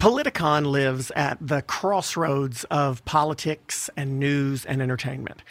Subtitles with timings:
[0.00, 5.42] Politicon lives at the crossroads of politics and news and entertainment.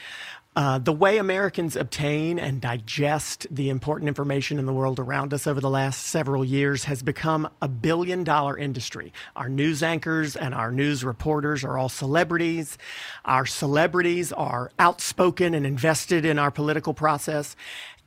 [0.56, 5.48] Uh, the way Americans obtain and digest the important information in the world around us
[5.48, 9.12] over the last several years has become a billion dollar industry.
[9.36, 12.78] Our news anchors and our news reporters are all celebrities.
[13.26, 17.58] Our celebrities are outspoken and invested in our political process.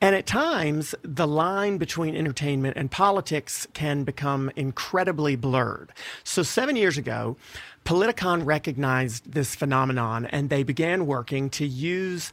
[0.01, 5.93] And at times, the line between entertainment and politics can become incredibly blurred.
[6.25, 7.37] So, seven years ago,
[7.85, 12.33] Politicon recognized this phenomenon and they began working to use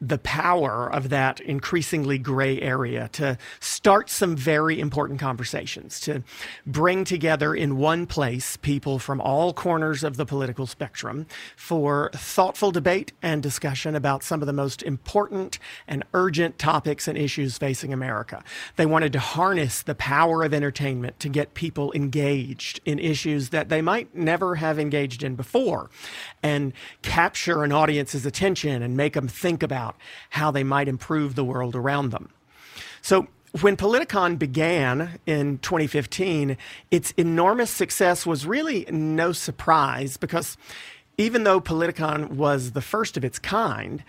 [0.00, 6.22] the power of that increasingly gray area to start some very important conversations, to
[6.66, 12.70] bring together in one place people from all corners of the political spectrum for thoughtful
[12.70, 15.58] debate and discussion about some of the most important
[15.88, 18.42] and urgent topics and issues facing America.
[18.76, 23.68] They wanted to harness the power of entertainment to get people engaged in issues that
[23.68, 25.90] they might never have engaged in before
[26.42, 26.72] and
[27.02, 30.00] capture an audience's attention and make them think about about
[30.30, 32.30] how they might improve the world around them.
[33.02, 33.28] So,
[33.62, 36.58] when Politicon began in 2015,
[36.90, 40.58] its enormous success was really no surprise because
[41.16, 44.04] even though Politicon was the first of its kind,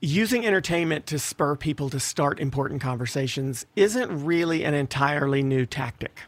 [0.00, 6.22] using entertainment to spur people to start important conversations isn't really an entirely new tactic.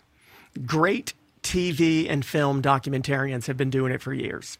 [0.65, 4.59] Great TV and film documentarians have been doing it for years.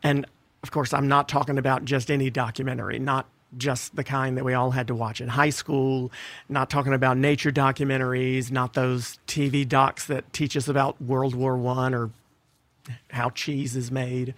[0.00, 0.26] And
[0.62, 4.54] of course, I'm not talking about just any documentary, not just the kind that we
[4.54, 6.10] all had to watch in high school,
[6.48, 11.56] not talking about nature documentaries, not those TV docs that teach us about World War
[11.56, 12.10] One or
[13.10, 14.34] how cheese is made.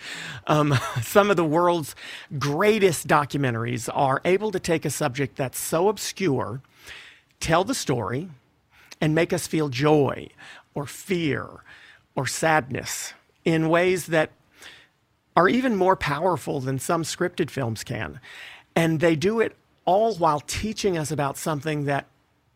[0.47, 1.95] Um, some of the world's
[2.39, 6.63] greatest documentaries are able to take a subject that's so obscure,
[7.41, 8.29] tell the story,
[9.01, 10.29] and make us feel joy
[10.75, 11.49] or fear
[12.15, 14.31] or sadness in ways that
[15.37, 18.21] are even more powerful than some scripted films can.
[18.79, 22.07] And they do it all while teaching us about something that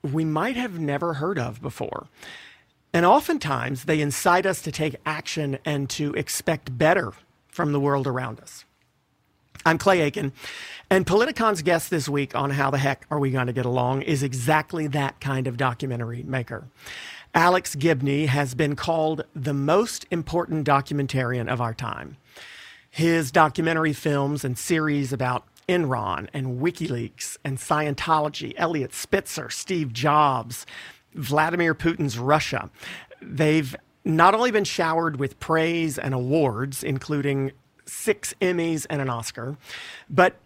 [0.02, 2.06] we might have never heard of before.
[2.92, 7.12] And oftentimes they incite us to take action and to expect better
[7.48, 8.64] from the world around us.
[9.66, 10.32] I'm Clay Aiken,
[10.88, 14.02] and Politicon's guest this week on How the Heck Are We Going to Get Along
[14.02, 16.68] is exactly that kind of documentary maker.
[17.34, 22.16] Alex Gibney has been called the most important documentarian of our time.
[22.90, 30.66] His documentary films and series about Enron and WikiLeaks and Scientology, Eliot Spitzer, Steve Jobs,
[31.14, 32.70] Vladimir Putin's Russia.
[33.20, 33.74] They've
[34.04, 37.52] not only been showered with praise and awards, including
[37.86, 39.56] six Emmys and an Oscar,
[40.08, 40.36] but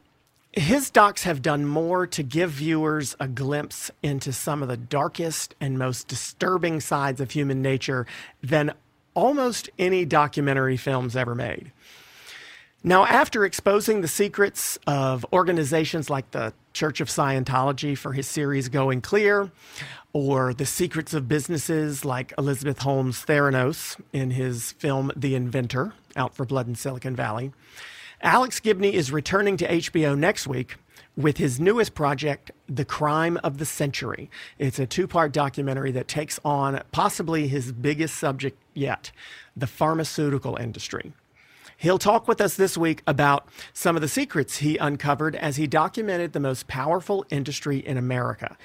[0.53, 5.55] his docs have done more to give viewers a glimpse into some of the darkest
[5.60, 8.06] and most disturbing sides of human nature
[8.43, 8.72] than
[9.15, 11.72] almost any documentary films ever made.
[12.88, 18.69] Now, after exposing the secrets of organizations like the Church of Scientology for his series
[18.69, 19.50] Going Clear,
[20.12, 26.36] or the secrets of businesses like Elizabeth Holmes' Theranos in his film The Inventor, out
[26.36, 27.50] for Blood in Silicon Valley,
[28.22, 30.76] Alex Gibney is returning to HBO next week
[31.16, 34.30] with his newest project, The Crime of the Century.
[34.60, 39.10] It's a two part documentary that takes on possibly his biggest subject yet
[39.56, 41.14] the pharmaceutical industry.
[41.78, 45.66] He'll talk with us this week about some of the secrets he uncovered as he
[45.66, 48.56] documented the most powerful industry in America.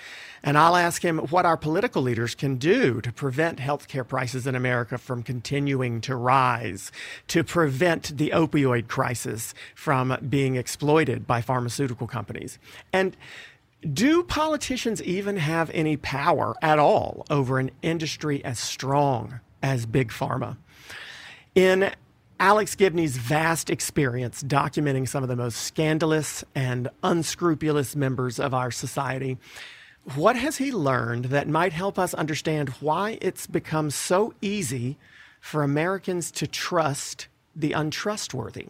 [0.44, 4.56] And I'll ask him what our political leaders can do to prevent healthcare prices in
[4.56, 6.92] America from continuing to rise,
[7.28, 12.60] to prevent the opioid crisis from being exploited by pharmaceutical companies.
[12.94, 13.18] And
[13.94, 20.10] do politicians even have any power at all over an industry as strong as Big
[20.10, 20.58] Pharma?
[21.56, 21.92] In
[22.42, 28.72] Alex Gibney's vast experience documenting some of the most scandalous and unscrupulous members of our
[28.72, 29.38] society.
[30.16, 34.98] What has he learned that might help us understand why it's become so easy
[35.40, 38.70] for Americans to trust the untrustworthy?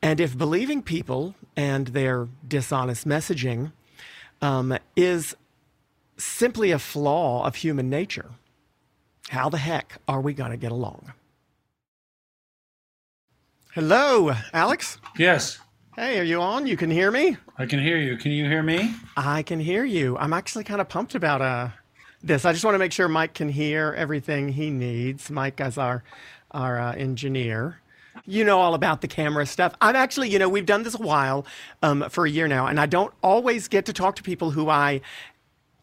[0.00, 3.72] And if believing people and their dishonest messaging
[4.40, 5.34] um, is
[6.16, 8.30] simply a flaw of human nature,
[9.30, 11.12] how the heck are we going to get along?
[13.74, 14.96] Hello, Alex.
[15.18, 15.58] Yes.
[15.94, 16.66] Hey, are you on?
[16.66, 17.36] You can hear me?
[17.58, 18.16] I can hear you.
[18.16, 18.94] Can you hear me?
[19.14, 20.16] I can hear you.
[20.16, 21.68] I'm actually kind of pumped about uh,
[22.22, 22.46] this.
[22.46, 25.30] I just want to make sure Mike can hear everything he needs.
[25.30, 26.02] Mike as our,
[26.50, 27.80] our uh, engineer.
[28.24, 29.74] You know all about the camera stuff.
[29.82, 31.44] I'm actually, you know, we've done this a while,
[31.82, 34.70] um, for a year now, and I don't always get to talk to people who
[34.70, 35.02] I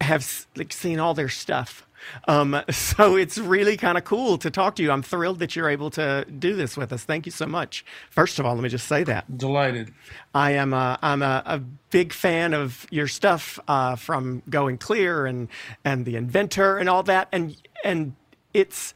[0.02, 1.85] have like, seen all their stuff
[2.28, 4.92] Um, so it's really kind of cool to talk to you.
[4.92, 7.04] I'm thrilled that you're able to do this with us.
[7.04, 7.86] Thank you so much.
[8.10, 9.38] First of all, let me just say that.
[9.38, 9.94] Delighted.
[10.34, 11.60] I am a, I'm a, a
[11.90, 15.48] big fan of your stuff uh, from Going Clear and,
[15.84, 17.28] and The Inventor and all that.
[17.32, 18.16] And, and
[18.54, 18.94] it's,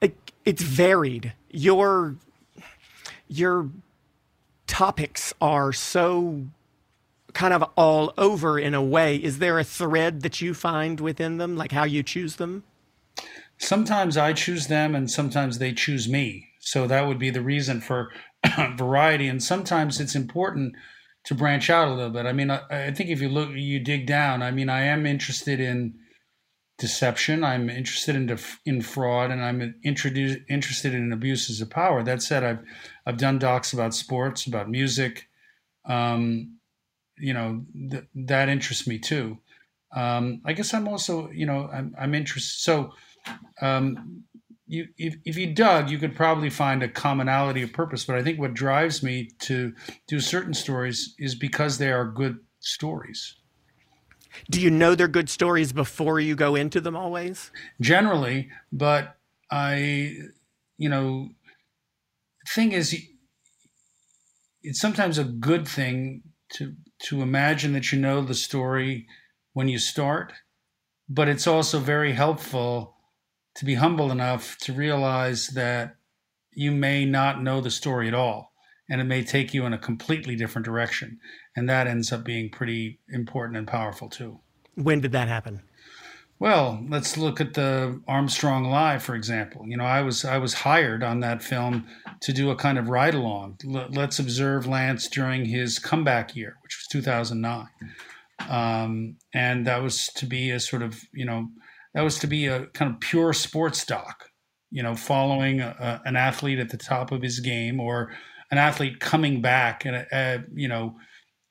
[0.00, 1.32] it, it's varied.
[1.50, 2.16] Your,
[3.28, 3.68] your
[4.66, 6.46] topics are so
[7.34, 9.16] kind of all over in a way.
[9.16, 12.64] Is there a thread that you find within them, like how you choose them?
[13.58, 16.48] Sometimes I choose them, and sometimes they choose me.
[16.60, 18.10] So that would be the reason for
[18.76, 19.28] variety.
[19.28, 20.74] And sometimes it's important
[21.24, 22.26] to branch out a little bit.
[22.26, 24.42] I mean, I, I, think if you look, you dig down.
[24.42, 25.94] I mean, I am interested in
[26.78, 27.44] deception.
[27.44, 32.02] I'm interested in def- in fraud, and I'm introduced interested in abuses of power.
[32.02, 32.60] That said, I've
[33.06, 35.28] I've done docs about sports, about music.
[35.84, 36.58] Um,
[37.18, 39.38] you know th- that interests me too.
[39.94, 42.60] Um, I guess I'm also you know I'm, I'm interested.
[42.60, 42.92] So
[43.60, 44.24] um,
[44.66, 48.04] you if, if you dug, you could probably find a commonality of purpose.
[48.04, 49.74] But I think what drives me to
[50.08, 53.36] do certain stories is because they are good stories.
[54.50, 57.50] Do you know they're good stories before you go into them always?
[57.80, 59.16] Generally, but
[59.50, 60.16] I,
[60.78, 61.28] you know,
[62.48, 62.96] thing is,
[64.62, 66.22] it's sometimes a good thing
[66.54, 69.06] to to imagine that you know the story
[69.52, 70.32] when you start,
[71.08, 72.96] but it's also very helpful
[73.56, 75.96] to be humble enough to realize that
[76.52, 78.52] you may not know the story at all
[78.88, 81.18] and it may take you in a completely different direction
[81.56, 84.38] and that ends up being pretty important and powerful too.
[84.74, 85.62] When did that happen
[86.42, 89.64] well let's look at the Armstrong Lie for example.
[89.66, 91.86] You know i was i was hired on that film
[92.20, 96.76] to do a kind of ride along let's observe lance during his comeback year which
[96.78, 97.66] was 2009
[98.48, 101.48] um, and that was to be a sort of you know
[101.94, 104.30] that was to be a kind of pure sports doc,
[104.70, 108.12] you know, following a, a, an athlete at the top of his game or
[108.50, 110.96] an athlete coming back and you know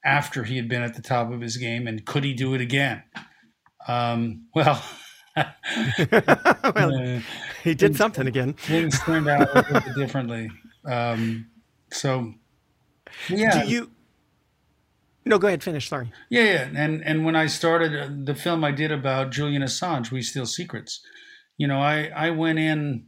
[0.03, 2.61] after he had been at the top of his game and could he do it
[2.61, 3.03] again?
[3.87, 4.81] Um, well,
[5.35, 7.19] well, uh,
[7.63, 8.53] he did something again.
[8.53, 10.51] Things turned out a little bit differently.
[10.85, 11.47] Um,
[11.91, 12.33] so,
[13.29, 13.63] yeah.
[13.63, 13.91] Do you
[15.25, 15.63] no, go ahead.
[15.63, 15.89] Finish.
[15.89, 16.11] Sorry.
[16.29, 16.69] Yeah, yeah.
[16.75, 20.45] And and when I started uh, the film I did about Julian Assange, We Steal
[20.45, 21.01] Secrets,
[21.57, 23.05] you know, I I went in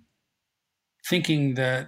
[1.08, 1.88] thinking that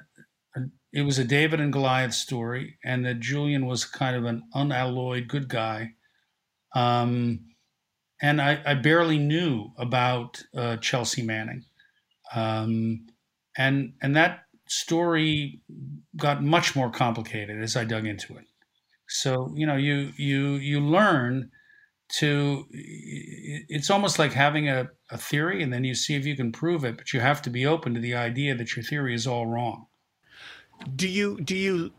[0.58, 0.62] uh,
[0.92, 5.28] it was a David and Goliath story, and that Julian was kind of an unalloyed
[5.28, 5.92] good guy.
[6.74, 7.42] Um,
[8.22, 11.66] and I, I barely knew about uh, Chelsea Manning,
[12.34, 13.08] um,
[13.58, 15.62] and and that story
[16.16, 18.46] got much more complicated as I dug into it.
[19.08, 21.52] So you know, you you you learn
[22.18, 22.66] to.
[22.72, 26.86] It's almost like having a, a theory, and then you see if you can prove
[26.86, 26.98] it.
[26.98, 29.88] But you have to be open to the idea that your theory is all wrong.
[30.96, 31.94] Do you do you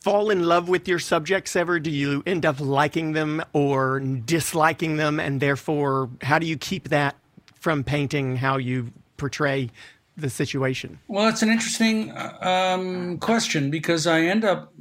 [0.00, 1.78] fall in love with your subjects ever?
[1.80, 6.88] Do you end up liking them or disliking them, and therefore, how do you keep
[6.88, 7.16] that
[7.54, 9.70] from painting how you portray
[10.16, 10.98] the situation?
[11.08, 14.72] Well, it's an interesting um, question because I end up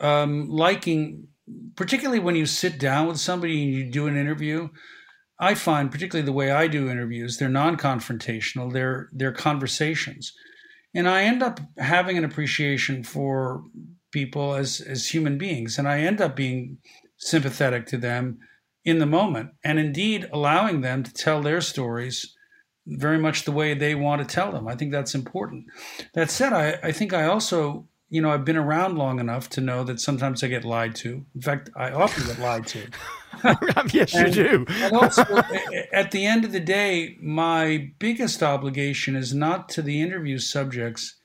[0.00, 1.28] um, liking,
[1.76, 4.68] particularly when you sit down with somebody and you do an interview.
[5.38, 8.72] I find, particularly the way I do interviews, they're non-confrontational.
[8.72, 10.32] They're they're conversations,
[10.94, 13.64] and I end up having an appreciation for
[14.12, 16.78] people as as human beings, and I end up being
[17.16, 18.38] sympathetic to them
[18.84, 22.34] in the moment, and indeed allowing them to tell their stories
[22.86, 24.66] very much the way they want to tell them.
[24.66, 25.66] I think that's important.
[26.14, 29.62] That said, I, I think I also you know, I've been around long enough to
[29.62, 31.24] know that sometimes I get lied to.
[31.34, 32.86] In fact, I often get lied to.
[33.90, 34.66] yes, and, you do.
[34.68, 35.24] and also,
[35.94, 41.16] at the end of the day, my biggest obligation is not to the interview subjects,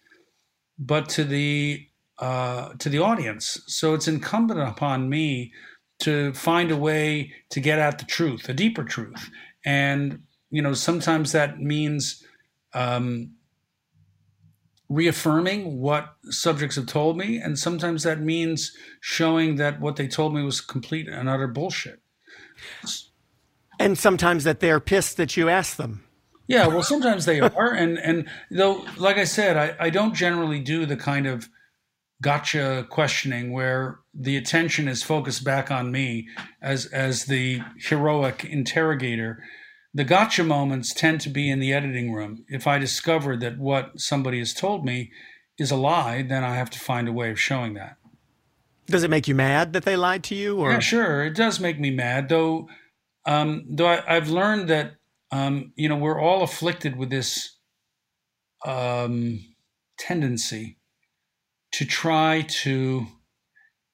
[0.80, 1.86] but to the
[2.20, 3.62] uh, to the audience.
[3.68, 5.54] So it's incumbent upon me
[6.00, 9.30] to find a way to get at the truth, a deeper truth,
[9.66, 12.24] and you know, sometimes that means
[12.74, 13.32] um,
[14.90, 20.34] reaffirming what subjects have told me, and sometimes that means showing that what they told
[20.34, 22.00] me was complete and utter bullshit.
[23.80, 26.04] And sometimes that they're pissed that you asked them.
[26.48, 30.62] Yeah, well, sometimes they are, and and though, like I said, I, I don't generally
[30.62, 31.50] do the kind of
[32.22, 36.28] gotcha questioning where the attention is focused back on me
[36.62, 39.44] as as the heroic interrogator
[39.94, 42.46] the gotcha moments tend to be in the editing room.
[42.50, 45.12] If I discover that what somebody has told me
[45.58, 47.98] is a lie, then I have to find a way of showing that.
[48.86, 50.60] Does it make you mad that they lied to you?
[50.60, 52.30] Or yeah, sure, it does make me mad.
[52.30, 52.70] Though,
[53.26, 54.98] um, though I, have learned that
[55.32, 57.58] um, you know, we're all afflicted with this
[58.66, 59.40] um,
[59.98, 60.77] tendency
[61.72, 63.08] to try to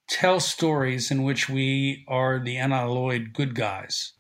[0.08, 4.14] tell stories in which we are the unalloyed good guys.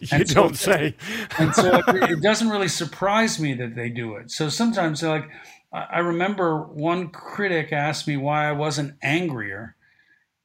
[0.00, 0.96] You and don't so, say.
[1.38, 4.30] and so it, doesn't really surprise me that they do it.
[4.30, 5.28] So sometimes they're like,
[5.72, 9.76] I remember one critic asked me why I wasn't angrier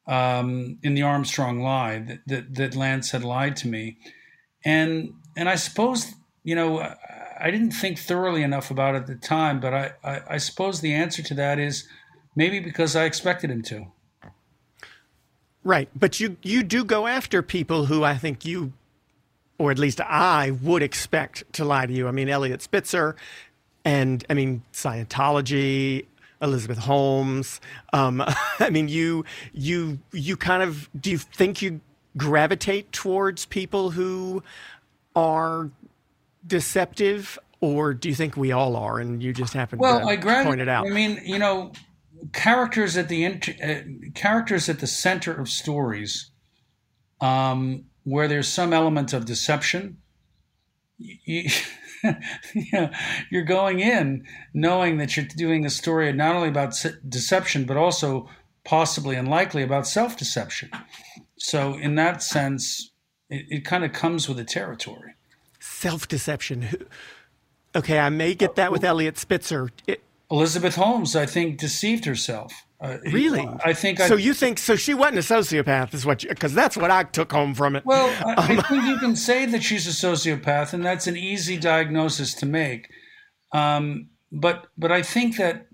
[0.08, 3.98] um, in the Armstrong lie that, that, that Lance had lied to me,
[4.65, 6.79] and and I suppose you know
[7.39, 10.81] I didn't think thoroughly enough about it at the time, but I, I, I suppose
[10.81, 11.88] the answer to that is
[12.35, 13.88] maybe because I expected him to.
[15.63, 18.73] Right, but you you do go after people who I think you,
[19.59, 22.07] or at least I would expect to lie to you.
[22.07, 23.15] I mean, Eliot Spitzer,
[23.85, 26.05] and I mean Scientology,
[26.41, 27.61] Elizabeth Holmes.
[27.93, 28.23] Um,
[28.59, 29.23] I mean, you
[29.53, 31.79] you you kind of do you think you
[32.17, 34.43] gravitate towards people who
[35.15, 35.69] are
[36.45, 40.15] deceptive, or do you think we all are, and you just happen well, to I
[40.15, 40.88] gravi- point it out?
[40.88, 41.71] I mean, you know,
[42.33, 43.81] characters at the int- uh,
[44.13, 46.31] characters at the center of stories,
[47.19, 49.97] um, where there's some element of deception.
[50.97, 51.49] You,
[52.53, 52.95] yeah,
[53.29, 56.75] you're going in knowing that you're doing a story not only about
[57.07, 58.29] deception, but also
[58.63, 60.69] possibly and likely about self deception.
[61.37, 62.91] So, in that sense,
[63.29, 65.13] it, it kind of comes with the territory.
[65.59, 66.87] Self deception.
[67.73, 69.69] Okay, I may get that with Eliot Spitzer.
[69.87, 72.53] It, Elizabeth Holmes, I think, deceived herself.
[72.79, 73.47] Uh, really?
[73.63, 74.00] I think.
[74.00, 74.75] So I, you think so?
[74.75, 76.25] She wasn't a sociopath, is what?
[76.27, 77.85] Because that's what I took home from it.
[77.85, 81.15] Well, I, um, I, think you can say that she's a sociopath, and that's an
[81.15, 82.89] easy diagnosis to make.
[83.51, 85.67] Um, but but I think that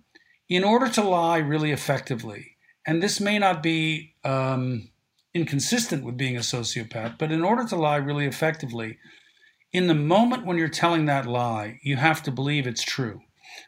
[0.49, 4.89] in order to lie really effectively, and this may not be um,
[5.33, 8.97] inconsistent with being a sociopath, but in order to lie really effectively,
[9.71, 13.21] in the moment when you're telling that lie, you have to believe it's true.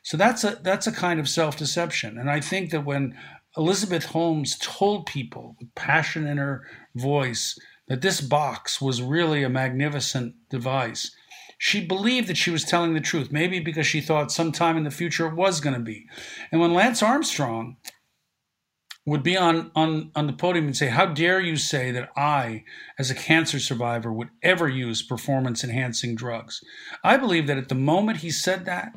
[0.04, 2.18] So that's a that's a kind of self-deception.
[2.18, 3.18] And I think that when
[3.58, 6.66] Elizabeth Holmes told people with passion in her
[6.96, 11.12] voice that this box was really a magnificent device,
[11.58, 14.92] she believed that she was telling the truth, maybe because she thought sometime in the
[14.92, 16.08] future it was going to be.
[16.52, 17.78] And when Lance Armstrong
[19.06, 22.64] would be on, on, on the podium and say, How dare you say that I,
[22.98, 26.64] as a cancer survivor, would ever use performance enhancing drugs?
[27.04, 28.94] I believe that at the moment he said that,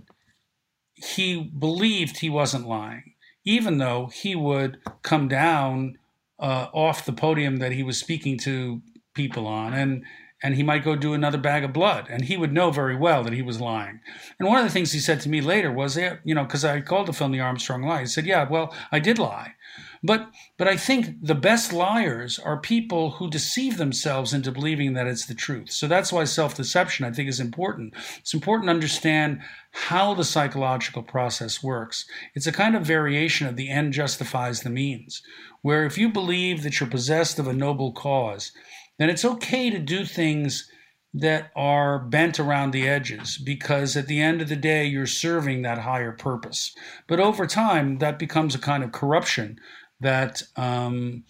[1.02, 5.98] he believed he wasn't lying, even though he would come down
[6.38, 8.82] uh, off the podium that he was speaking to
[9.14, 10.04] people on and
[10.44, 13.22] and he might go do another bag of blood and he would know very well
[13.22, 14.00] that he was lying.
[14.40, 16.80] And one of the things he said to me later was you know because i
[16.80, 18.00] called the film the armstrong lie.
[18.00, 19.54] He said yeah well i did lie
[20.02, 25.06] but but I think the best liars are people who deceive themselves into believing that
[25.06, 25.70] it's the truth.
[25.70, 27.94] So that's why self-deception I think is important.
[28.18, 29.40] It's important to understand
[29.70, 32.04] how the psychological process works.
[32.34, 35.22] It's a kind of variation of the end justifies the means,
[35.62, 38.52] where if you believe that you're possessed of a noble cause,
[38.98, 40.68] then it's okay to do things
[41.14, 45.60] that are bent around the edges because at the end of the day you're serving
[45.62, 46.74] that higher purpose
[47.06, 49.60] but over time that becomes a kind of corruption
[50.02, 51.24] that um,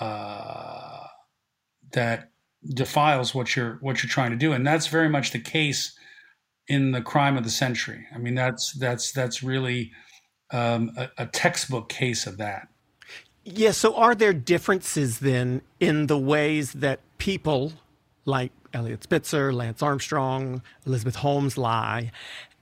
[0.00, 1.04] uh,
[1.92, 2.30] that
[2.64, 5.96] defiles what you're what you're trying to do, and that's very much the case
[6.68, 8.06] in the crime of the century.
[8.14, 9.92] I mean, that's that's that's really
[10.50, 12.68] um, a, a textbook case of that.
[13.44, 17.72] Yeah, so, are there differences then in the ways that people
[18.24, 22.10] like Eliot Spitzer, Lance Armstrong, Elizabeth Holmes lie,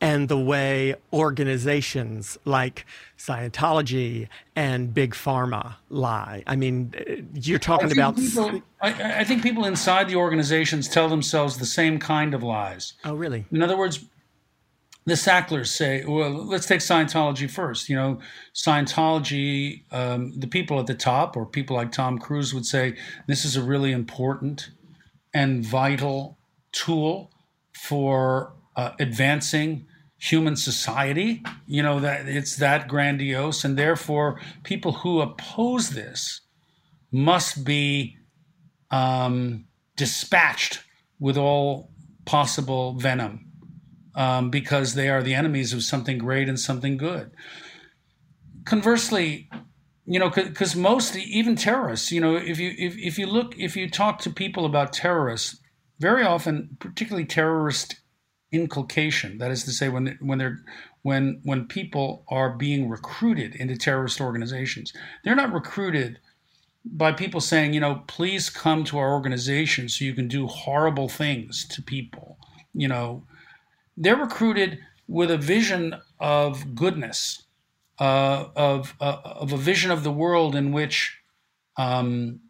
[0.00, 2.84] and the way organizations like
[3.18, 6.42] Scientology and Big Pharma lie.
[6.46, 8.16] I mean, you're talking about.
[8.16, 12.94] People, I, I, think people inside the organizations tell themselves the same kind of lies.
[13.04, 13.46] Oh, really?
[13.50, 14.04] In other words,
[15.06, 17.88] the Sacklers say, well, let's take Scientology first.
[17.88, 18.20] You know,
[18.54, 22.96] Scientology, um, the people at the top, or people like Tom Cruise, would say
[23.26, 24.70] this is a really important
[25.32, 26.38] and vital
[26.72, 27.30] tool
[27.72, 29.86] for uh, advancing
[30.18, 31.42] human society.
[31.66, 36.40] You know that it's that grandiose, and therefore people who oppose this
[37.10, 38.16] must be
[38.90, 39.66] um,
[39.96, 40.82] dispatched
[41.18, 41.90] with all
[42.24, 43.46] possible venom
[44.14, 47.30] um, because they are the enemies of something great and something good.
[48.64, 49.48] Conversely,
[50.06, 53.76] you know, because most even terrorists, you know, if you if, if you look if
[53.76, 55.60] you talk to people about terrorists,
[55.98, 57.96] very often, particularly terrorist
[58.54, 59.38] inculcation.
[59.38, 60.60] That is to say, when when they're
[61.02, 64.92] when when people are being recruited into terrorist organizations,
[65.24, 66.18] they're not recruited
[66.84, 71.08] by people saying, you know, please come to our organization so you can do horrible
[71.08, 72.38] things to people
[72.74, 73.22] you know,
[73.96, 77.44] they're recruited with a vision of goodness,
[78.00, 81.16] uh, of uh, of a vision of the world in which
[81.76, 82.40] um,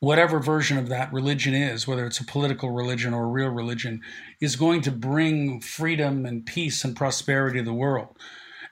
[0.00, 4.00] whatever version of that religion is, whether it's a political religion or a real religion,
[4.40, 8.16] is going to bring freedom and peace and prosperity to the world.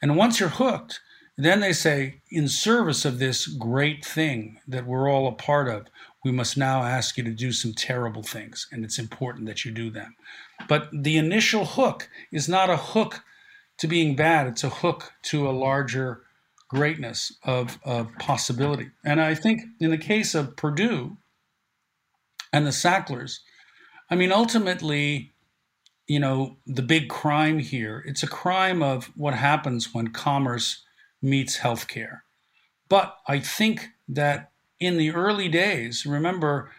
[0.00, 1.00] And once you're hooked,
[1.36, 5.86] then they say, in service of this great thing that we're all a part of,
[6.24, 9.70] we must now ask you to do some terrible things, and it's important that you
[9.70, 10.16] do them.
[10.68, 13.22] But the initial hook is not a hook
[13.78, 16.22] to being bad, it's a hook to a larger
[16.68, 18.90] greatness of, of possibility.
[19.04, 21.16] And I think in the case of Purdue
[22.52, 23.40] and the Sacklers,
[24.10, 25.32] I mean, ultimately,
[26.06, 30.82] you know, the big crime here, it's a crime of what happens when commerce
[31.22, 32.20] meets healthcare.
[32.88, 36.70] But I think that in the early days, remember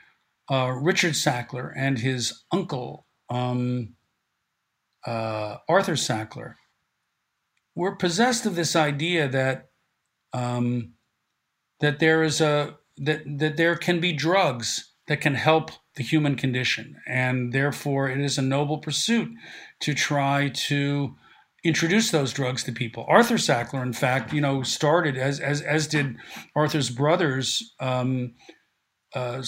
[0.50, 3.96] uh, Richard Sackler and his uncle, um,
[5.06, 6.56] uh, Arthur Sackler,
[7.76, 9.70] were possessed of this idea that
[10.34, 10.94] um,
[11.80, 16.36] that there is a that that there can be drugs that can help the human
[16.36, 19.30] condition, and therefore it is a noble pursuit
[19.80, 21.16] to try to
[21.64, 23.06] introduce those drugs to people.
[23.08, 26.18] Arthur Sackler, in fact, you know, started as as as did
[26.56, 27.74] Arthur's brothers.
[27.80, 28.34] Um,
[29.16, 29.42] uh,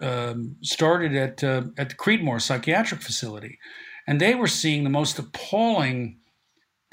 [0.00, 3.58] um, started at uh, at the Creedmoor psychiatric facility,
[4.06, 6.18] and they were seeing the most appalling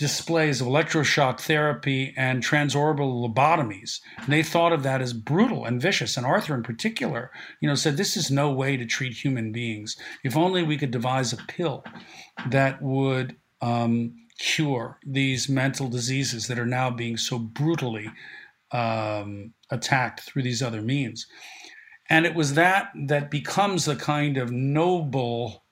[0.03, 4.01] displays of electroshock therapy and transorbital lobotomies.
[4.17, 6.17] And they thought of that as brutal and vicious.
[6.17, 7.31] And Arthur, in particular,
[7.61, 9.95] you know, said this is no way to treat human beings.
[10.25, 11.85] If only we could devise a pill
[12.49, 18.11] that would um, cure these mental diseases that are now being so brutally
[18.73, 21.27] um, attacked through these other means.
[22.09, 25.63] And it was that that becomes the kind of noble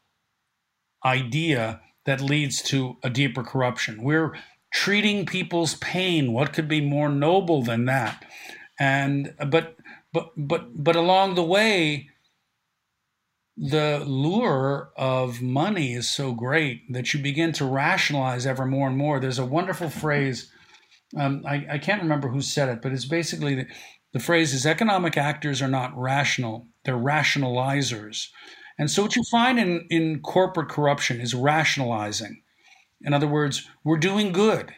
[1.04, 4.04] idea that leads to a deeper corruption.
[4.04, 4.36] We're
[4.74, 6.34] treating people's pain.
[6.34, 8.26] What could be more noble than that?
[8.80, 9.76] And but
[10.14, 12.10] but but but along the way,
[13.58, 18.98] the lure of money is so great that you begin to rationalize ever more and
[18.98, 19.20] more.
[19.20, 20.52] There's a wonderful phrase.
[21.18, 23.66] Um, I, I, can't remember who said it, but it's basically the,
[24.14, 28.28] the phrase is economic actors are not rational, they're rationalizers.
[28.82, 32.42] And so what you find in, in corporate corruption is rationalizing.
[33.02, 34.74] In other words, we're doing good.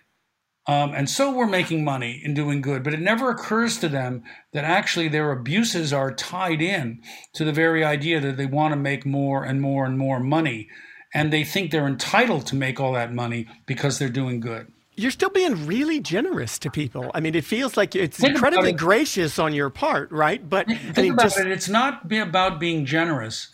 [0.67, 4.23] Um, and so we're making money and doing good, but it never occurs to them
[4.51, 8.75] that actually their abuses are tied in to the very idea that they want to
[8.75, 10.67] make more and more and more money.
[11.13, 14.69] And they think they're entitled to make all that money because they're doing good.
[14.95, 17.09] You're still being really generous to people.
[17.13, 18.77] I mean, it feels like it's think incredibly it.
[18.77, 20.47] gracious on your part, right?
[20.47, 21.39] But think I mean, about just...
[21.39, 21.47] it.
[21.47, 23.47] It's not about being generous.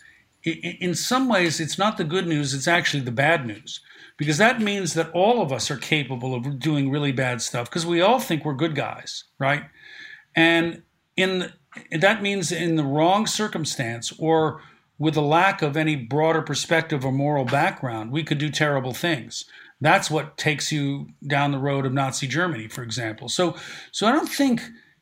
[0.44, 3.80] In some ways, it's not the good news, it's actually the bad news
[4.16, 7.86] because that means that all of us are capable of doing really bad stuff because
[7.86, 9.64] we all think we're good guys, right?
[10.34, 10.82] And
[11.16, 11.52] in
[11.90, 14.60] that means in the wrong circumstance or
[14.98, 19.46] with a lack of any broader perspective or moral background, we could do terrible things.
[19.80, 23.30] That's what takes you down the road of Nazi Germany, for example.
[23.30, 23.56] So,
[23.92, 24.60] so I don't think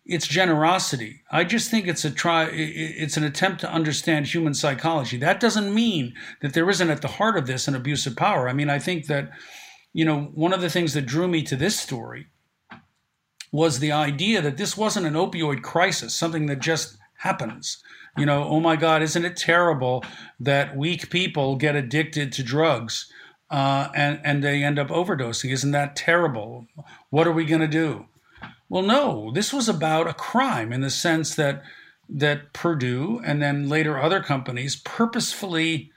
[0.08, 1.20] it's generosity.
[1.30, 2.48] I just think it's a try.
[2.50, 5.18] It's an attempt to understand human psychology.
[5.18, 8.48] That doesn't mean that there isn't at the heart of this an abuse of power.
[8.48, 9.30] I mean, I think that,
[9.92, 12.28] you know, one of the things that drew me to this story
[13.52, 17.82] was the idea that this wasn't an opioid crisis, something that just happens.
[18.16, 20.04] You know, oh my God, isn't it terrible
[20.40, 23.12] that weak people get addicted to drugs
[23.50, 25.52] uh, and and they end up overdosing?
[25.52, 26.66] Isn't that terrible?
[27.10, 28.06] What are we going to do?
[28.68, 31.62] Well, no, this was about a crime in the sense that
[32.10, 35.92] that Purdue and then later other companies purposefully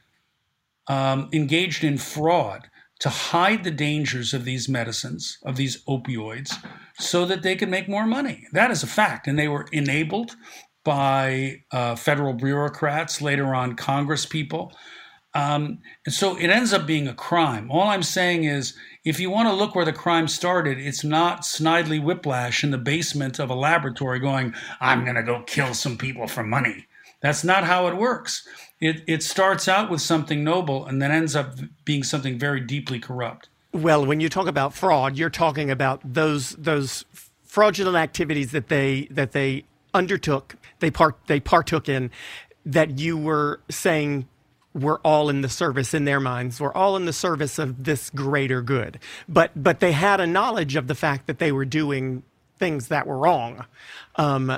[0.87, 6.53] um, engaged in fraud to hide the dangers of these medicines, of these opioids,
[6.99, 8.45] so that they could make more money.
[8.51, 9.25] That is a fact.
[9.25, 10.35] And they were enabled
[10.83, 14.73] by uh, federal bureaucrats, later on Congress people.
[15.33, 17.71] Um, and so it ends up being a crime.
[17.71, 21.41] All I'm saying is if you want to look where the crime started, it's not
[21.41, 25.97] Snidely Whiplash in the basement of a laboratory going, I'm going to go kill some
[25.97, 26.85] people for money.
[27.21, 28.47] That's not how it works.
[28.79, 32.99] It, it starts out with something noble and then ends up being something very deeply
[32.99, 33.49] corrupt.
[33.73, 37.05] Well, when you talk about fraud, you're talking about those those
[37.43, 42.11] fraudulent activities that they that they undertook, they part they partook in,
[42.65, 44.27] that you were saying
[44.73, 46.59] we're all in the service in their minds.
[46.59, 48.99] We're all in the service of this greater good.
[49.27, 52.23] But but they had a knowledge of the fact that they were doing
[52.57, 53.65] things that were wrong.
[54.15, 54.57] Um,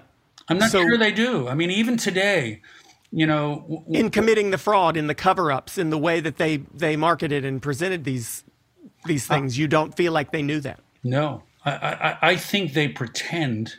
[0.50, 1.48] I'm not so, sure they do.
[1.48, 2.62] I mean, even today,
[3.12, 6.96] you know, in committing the fraud, in the cover-ups, in the way that they they
[6.96, 8.44] marketed and presented these
[9.06, 10.80] these things, uh, you don't feel like they knew that.
[11.04, 13.76] No, I, I, I think they pretend.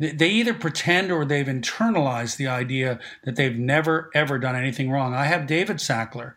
[0.00, 5.12] They either pretend or they've internalized the idea that they've never ever done anything wrong.
[5.12, 6.34] I have David Sackler,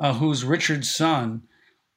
[0.00, 1.42] uh, who's Richard's son,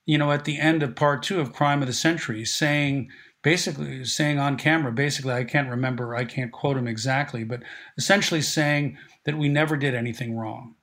[0.06, 3.10] you know, at the end of part two of Crime of the Century, saying
[3.42, 7.64] basically saying on camera, basically, I can't remember, I can't quote him exactly, but
[7.98, 10.76] essentially saying that we never did anything wrong.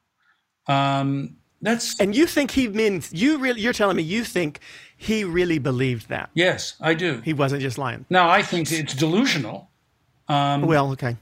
[0.66, 3.60] Um, that's and you think he means you really?
[3.60, 4.58] You're telling me you think
[4.96, 6.30] he really believed that?
[6.34, 7.20] Yes, I do.
[7.20, 8.04] He wasn't just lying.
[8.10, 9.70] No, I think it's delusional.
[10.28, 11.16] Um, well, okay.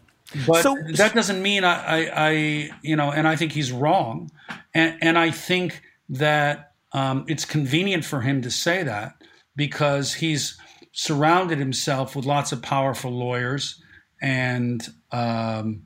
[0.47, 4.31] But so, that doesn't mean I, I, I, you know, and I think he's wrong,
[4.75, 9.15] and and I think that um, it's convenient for him to say that
[9.57, 10.59] because he's
[10.93, 13.83] surrounded himself with lots of powerful lawyers
[14.21, 15.83] and um,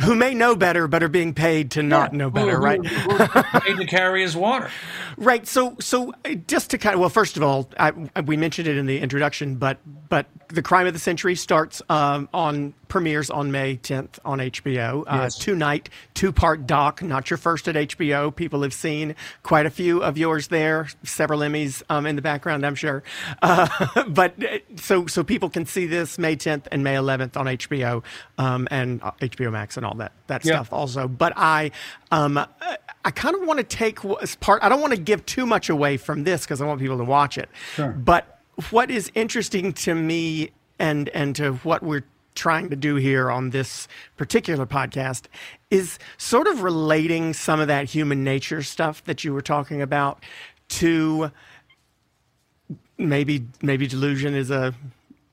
[0.00, 2.84] who may know better but are being paid to not yeah, know better, who, right?
[2.84, 4.70] Who, who paid to carry his water.
[5.20, 5.48] Right.
[5.48, 8.76] So, so uh, just to kind of well, first of all, I, we mentioned it
[8.76, 13.52] in the introduction, but but the crime of the century starts um, on premieres on
[13.52, 15.04] May 10th on HBO.
[15.06, 15.28] Uh.
[15.38, 17.02] Two night, two part doc.
[17.02, 18.34] Not your first at HBO.
[18.34, 20.88] People have seen quite a few of yours there.
[21.02, 23.02] Several Emmys um, in the background, I'm sure.
[23.40, 27.46] Uh, but uh, so so people can see this May 10th and May 11th on
[27.46, 28.02] HBO
[28.36, 30.54] um, and HBO uh, Max and all that that yeah.
[30.54, 31.08] stuff also.
[31.08, 31.70] But I
[32.10, 32.38] um,
[33.04, 34.00] I kind of want to take
[34.40, 34.62] part.
[34.62, 37.04] I don't want to give too much away from this because I want people to
[37.04, 37.48] watch it.
[37.74, 37.90] Sure.
[37.90, 42.04] But what is interesting to me and and to what we're
[42.38, 45.24] trying to do here on this particular podcast
[45.70, 50.22] is sort of relating some of that human nature stuff that you were talking about
[50.68, 51.30] to
[52.96, 54.74] maybe maybe delusion is a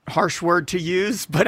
[0.08, 1.48] harsh word to use, but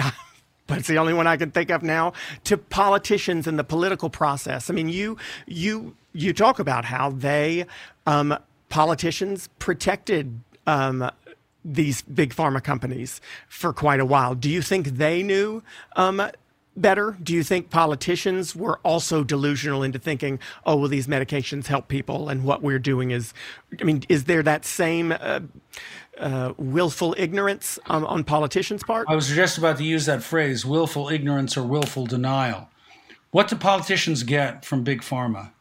[0.68, 2.14] but it's the only one I can think of now,
[2.46, 4.70] to politicians and the political process.
[4.70, 7.66] I mean, you you you talk about how they
[8.06, 8.38] um,
[8.70, 11.10] politicians protected um,
[11.68, 14.34] these big pharma companies for quite a while.
[14.36, 15.62] Do you think they knew
[15.96, 16.22] um,
[16.78, 17.18] better?
[17.22, 22.30] Do you think politicians were also delusional into thinking, oh, well, these medications help people,
[22.30, 23.34] and what we're doing is,
[23.80, 25.42] I mean, is there that same uh,
[26.18, 29.08] uh, willful ignorance um, on politicians' part?
[29.10, 32.70] I was just about to use that phrase, willful ignorance or willful denial.
[33.32, 35.52] What do politicians get from big pharma?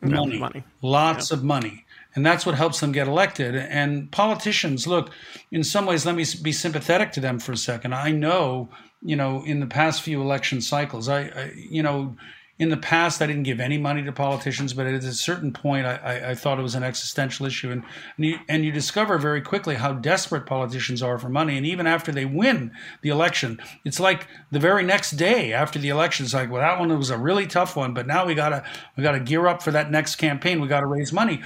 [0.00, 0.62] Money, money.
[0.80, 1.36] lots yeah.
[1.36, 1.84] of money.
[2.14, 3.54] And that's what helps them get elected.
[3.54, 5.10] And politicians, look,
[5.50, 7.94] in some ways, let me be sympathetic to them for a second.
[7.94, 8.68] I know,
[9.02, 12.16] you know, in the past few election cycles, I, I you know,
[12.58, 15.86] in the past, I didn't give any money to politicians, but at a certain point,
[15.86, 17.70] I, I, I thought it was an existential issue.
[17.70, 17.84] And,
[18.16, 21.56] and you, and you discover very quickly how desperate politicians are for money.
[21.56, 25.88] And even after they win the election, it's like the very next day after the
[25.88, 28.64] election, it's like, well, that one was a really tough one, but now we gotta
[28.96, 30.60] we gotta gear up for that next campaign.
[30.60, 31.40] We gotta raise money.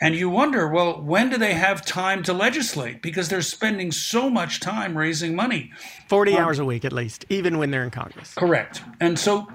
[0.00, 3.02] And you wonder, well, when do they have time to legislate?
[3.02, 5.72] Because they're spending so much time raising money.
[6.08, 8.34] 40 um, hours a week at least, even when they're in Congress.
[8.34, 8.82] Correct.
[8.98, 9.46] And so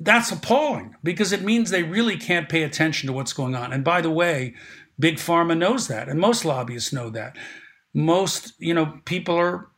[0.00, 3.72] that's appalling because it means they really can't pay attention to what's going on.
[3.72, 4.54] And by the way,
[4.98, 7.36] Big Pharma knows that, and most lobbyists know that.
[7.94, 9.68] Most, you know, people are,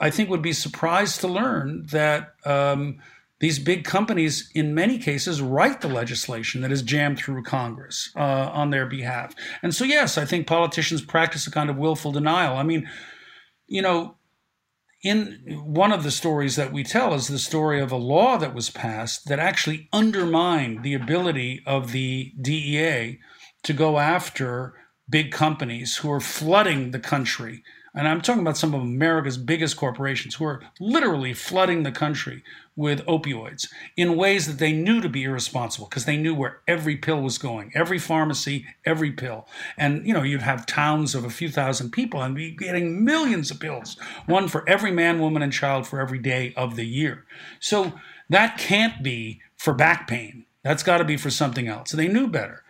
[0.00, 2.98] I think, would be surprised to learn that um,
[3.42, 8.20] these big companies, in many cases, write the legislation that is jammed through Congress uh,
[8.20, 9.34] on their behalf.
[9.64, 12.56] And so, yes, I think politicians practice a kind of willful denial.
[12.56, 12.88] I mean,
[13.66, 14.14] you know,
[15.02, 18.54] in one of the stories that we tell is the story of a law that
[18.54, 23.18] was passed that actually undermined the ability of the DEA
[23.64, 24.74] to go after
[25.10, 29.76] big companies who are flooding the country and I'm talking about some of America's biggest
[29.76, 32.42] corporations who are literally flooding the country
[32.74, 36.96] with opioids in ways that they knew to be irresponsible because they knew where every
[36.96, 39.46] pill was going, every pharmacy, every pill.
[39.76, 43.50] And, you know, you'd have towns of a few thousand people and be getting millions
[43.50, 47.26] of pills, one for every man, woman, and child for every day of the year.
[47.60, 47.92] So
[48.30, 50.46] that can't be for back pain.
[50.62, 51.90] That's got to be for something else.
[51.90, 52.62] They knew better.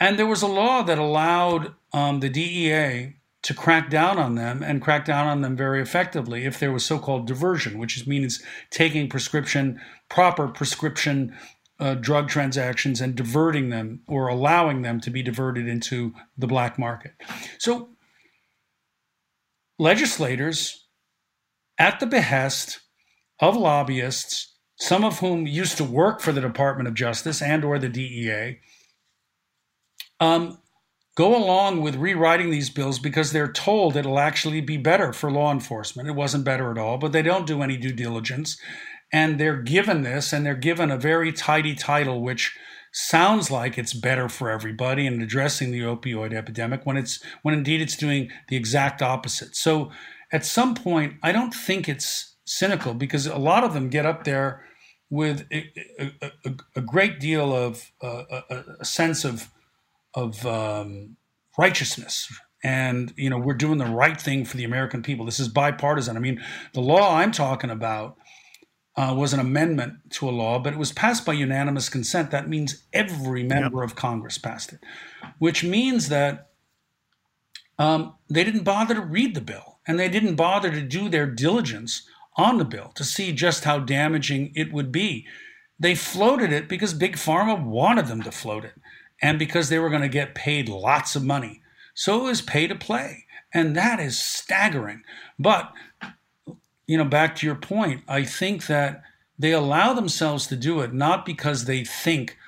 [0.00, 4.62] And there was a law that allowed um, the DEA to crack down on them
[4.62, 9.08] and crack down on them very effectively if there was so-called diversion, which means taking
[9.08, 11.36] prescription, proper prescription
[11.80, 16.78] uh, drug transactions and diverting them or allowing them to be diverted into the black
[16.78, 17.12] market.
[17.58, 17.90] So
[19.78, 20.86] legislators,
[21.78, 22.80] at the behest
[23.40, 27.78] of lobbyists, some of whom used to work for the Department of Justice and or
[27.78, 28.58] the DEA,
[30.20, 30.58] um,
[31.18, 35.50] go along with rewriting these bills because they're told it'll actually be better for law
[35.50, 36.08] enforcement.
[36.08, 38.56] It wasn't better at all, but they don't do any due diligence.
[39.12, 42.56] and they're given this, and they're given a very tidy title, which
[42.92, 47.80] sounds like it's better for everybody and addressing the opioid epidemic when it's when indeed
[47.80, 49.56] it's doing the exact opposite.
[49.56, 49.90] So
[50.30, 54.22] at some point, I don't think it's cynical because a lot of them get up
[54.24, 54.64] there
[55.10, 55.64] with a,
[55.98, 58.42] a, a, a great deal of uh,
[58.80, 59.48] a, sense of
[60.18, 61.16] of um,
[61.56, 62.32] righteousness.
[62.64, 65.24] And you know we're doing the right thing for the american people.
[65.24, 66.16] This is bipartisan.
[66.16, 66.42] I mean
[66.74, 68.16] the law i'm talking about
[68.96, 72.32] uh, was an amendment to a law but it was passed by unanimous consent.
[72.32, 73.90] That means every member yep.
[73.90, 74.80] of congress passed it
[75.38, 76.48] which means that
[77.78, 81.26] um, they didn't bother to read the bill and they didn't bother to do their
[81.26, 85.26] diligence on the bill to see just how damaging it would be.
[85.78, 88.74] They floated it because big pharma wanted them to float it
[89.20, 91.62] and because they were going to get paid lots of money
[91.98, 93.24] so it was pay to play.
[93.52, 95.02] And that is staggering.
[95.36, 95.72] But,
[96.86, 99.02] you know, back to your point, I think that
[99.36, 102.38] they allow themselves to do it not because they think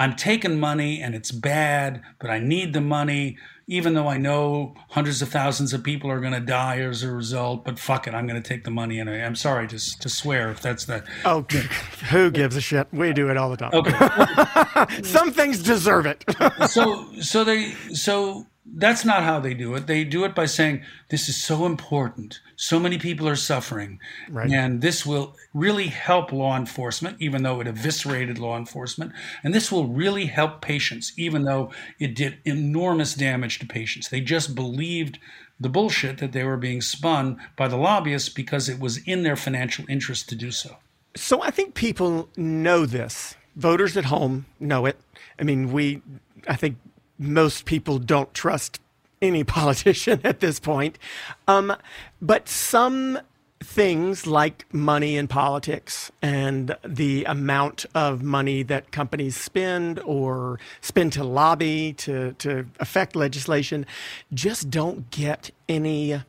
[0.00, 3.36] I'm taking money and it's bad, but I need the money,
[3.66, 7.12] even though I know hundreds of thousands of people are going to die as a
[7.12, 7.66] result.
[7.66, 8.98] But fuck it, I'm going to take the money.
[8.98, 11.04] And I'm sorry to, to swear if that's the.
[11.26, 11.42] Oh,
[12.10, 12.88] who gives a shit?
[12.92, 13.72] We do it all the time.
[13.74, 15.02] Okay.
[15.02, 16.24] Some things deserve it.
[16.66, 19.86] so, so they, so that's not how they do it.
[19.86, 22.40] They do it by saying, This is so important.
[22.56, 24.00] So many people are suffering.
[24.28, 24.50] Right.
[24.50, 29.12] And this will really help law enforcement, even though it eviscerated law enforcement.
[29.42, 34.08] And this will really help patients, even though it did enormous damage to patients.
[34.08, 35.18] They just believed
[35.58, 39.36] the bullshit that they were being spun by the lobbyists because it was in their
[39.36, 40.76] financial interest to do so.
[41.16, 43.34] So I think people know this.
[43.56, 44.98] Voters at home know it.
[45.38, 46.02] I mean, we,
[46.46, 46.76] I think
[47.20, 48.80] most people don't trust
[49.22, 50.98] any politician at this point.
[51.46, 51.76] Um,
[52.20, 53.18] but some
[53.62, 61.12] things like money in politics and the amount of money that companies spend or spend
[61.12, 63.84] to lobby to, to affect legislation
[64.32, 66.22] just don't get any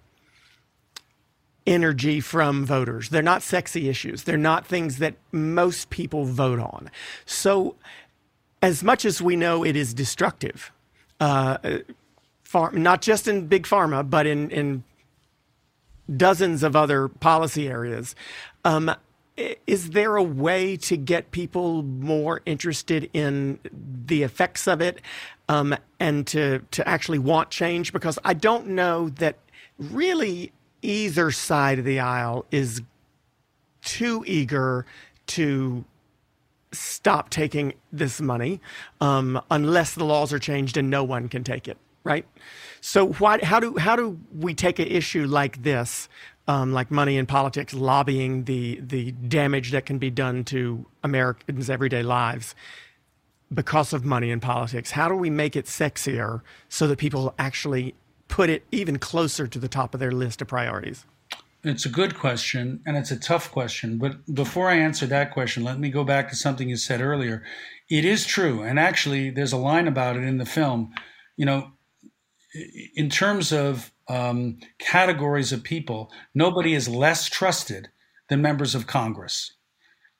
[1.66, 3.10] energy from voters.
[3.10, 4.24] They're not sexy issues.
[4.24, 6.92] They're not things that most people vote on.
[7.26, 7.76] So,
[8.62, 10.72] as much as we know it is destructive
[11.22, 11.58] uh,
[12.74, 14.84] not just in big pharma, but in, in
[16.18, 18.16] dozens of other policy areas.
[18.66, 18.94] Um,
[19.66, 23.60] is there a way to get people more interested in
[24.06, 25.00] the effects of it
[25.48, 27.94] um, and to, to actually want change?
[27.94, 29.38] Because I don't know that
[29.78, 32.82] really either side of the aisle is
[33.84, 34.86] too eager
[35.28, 35.86] to
[36.72, 38.62] stop taking this money
[39.00, 42.26] um, unless the laws are changed and no one can take it, right?
[42.80, 46.10] So why, how do how do we take an issue like this,
[46.48, 51.70] um, like money in politics, lobbying the the damage that can be done to Americans'
[51.70, 52.56] everyday lives
[53.54, 54.92] because of money in politics?
[54.92, 57.94] How do we make it sexier so that people actually
[58.28, 61.06] put it even closer to the top of their list of priorities?
[61.64, 63.98] It's a good question and it's a tough question.
[63.98, 67.44] But before I answer that question, let me go back to something you said earlier.
[67.90, 68.64] It is true.
[68.64, 70.94] And actually, there's a line about it in the film.
[71.38, 71.72] You know,
[72.96, 77.90] in terms of um, categories of people, nobody is less trusted
[78.30, 79.54] than members of Congress.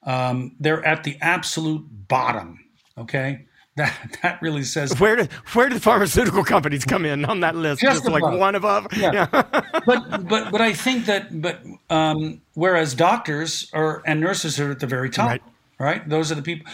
[0.04, 2.60] Um, they're at the absolute bottom.
[2.98, 3.48] Okay.
[3.78, 7.56] That that really says where did where do the pharmaceutical companies come in on that
[7.56, 7.82] list?
[7.82, 8.88] Just, Just like one above.
[8.98, 9.14] Yeah.
[9.14, 9.26] yeah.
[9.86, 14.82] but but but I think that but um, whereas doctors are and nurses are at
[14.82, 15.42] the very top, right.
[15.80, 16.10] right?
[16.10, 16.70] Those are the people.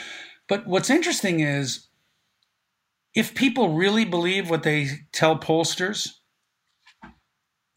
[0.47, 1.87] But what's interesting is
[3.13, 6.13] if people really believe what they tell pollsters,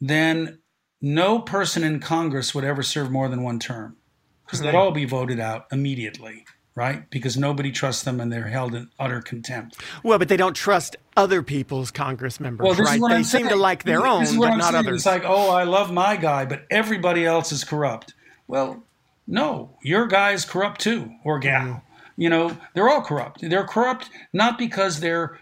[0.00, 0.60] then
[1.02, 3.98] no person in Congress would ever serve more than one term
[4.46, 7.08] because they'd all be voted out immediately right?
[7.10, 9.76] Because nobody trusts them and they're held in utter contempt.
[10.02, 13.00] Well, but they don't trust other people's Congress members, well, right?
[13.00, 13.48] they I'm seem saying.
[13.48, 14.86] to like their own, but I'm not saying.
[14.86, 14.96] others.
[14.96, 18.14] It's like, oh, I love my guy, but everybody else is corrupt.
[18.46, 18.84] Well,
[19.26, 21.66] no, your guy is corrupt too, or gal.
[21.66, 21.82] Mm.
[22.16, 23.40] You know, they're all corrupt.
[23.48, 25.38] They're corrupt not because they're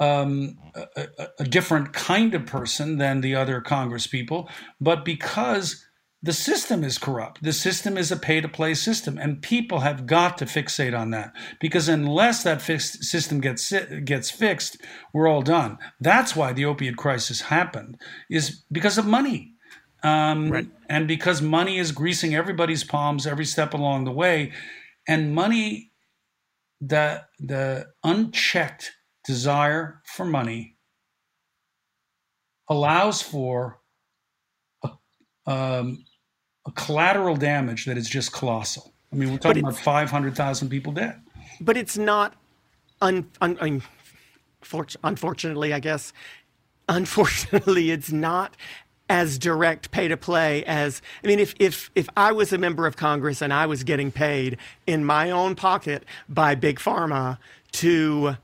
[0.00, 0.58] um,
[0.96, 4.48] a, a different kind of person than the other Congress people,
[4.80, 5.84] but because
[6.24, 7.42] the system is corrupt.
[7.42, 11.10] The system is a pay to play system, and people have got to fixate on
[11.10, 13.70] that because unless that fixed system gets
[14.04, 14.78] gets fixed,
[15.12, 15.76] we're all done.
[16.00, 17.98] That's why the opiate crisis happened,
[18.30, 19.52] is because of money,
[20.02, 20.66] um, right.
[20.88, 24.50] and because money is greasing everybody's palms every step along the way,
[25.06, 25.92] and money,
[26.80, 28.92] the the unchecked
[29.26, 30.78] desire for money
[32.70, 33.80] allows for
[35.46, 36.13] um, a
[36.72, 38.92] collateral damage that is just colossal.
[39.12, 41.20] I mean, we're talking about 500,000 people dead.
[41.60, 42.34] But it's not,
[43.00, 43.82] un, un, un,
[45.02, 46.12] unfortunately, I guess,
[46.88, 48.56] unfortunately, it's not
[49.10, 52.86] as direct pay to play as I mean if if if I was a member
[52.86, 57.36] of Congress and I was getting paid in my own pocket by big pharma
[57.72, 58.38] to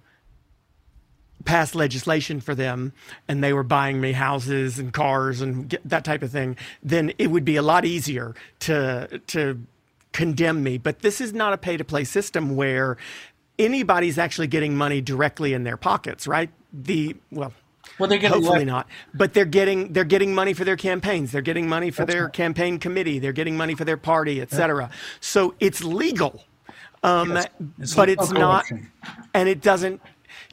[1.44, 2.92] pass legislation for them
[3.28, 7.28] and they were buying me houses and cars and that type of thing then it
[7.28, 9.58] would be a lot easier to to
[10.12, 12.96] condemn me but this is not a pay to play system where
[13.58, 17.52] anybody's actually getting money directly in their pockets right the well
[17.98, 21.32] well, they're getting hopefully not, but they're getting they're getting money for their campaigns.
[21.32, 22.32] They're getting money for That's their right.
[22.32, 23.18] campaign committee.
[23.18, 24.88] They're getting money for their party, etc.
[24.90, 24.96] Yeah.
[25.20, 26.44] So it's legal,
[27.02, 27.46] um, yes.
[27.78, 28.64] it's but it's not,
[29.34, 30.00] and it doesn't.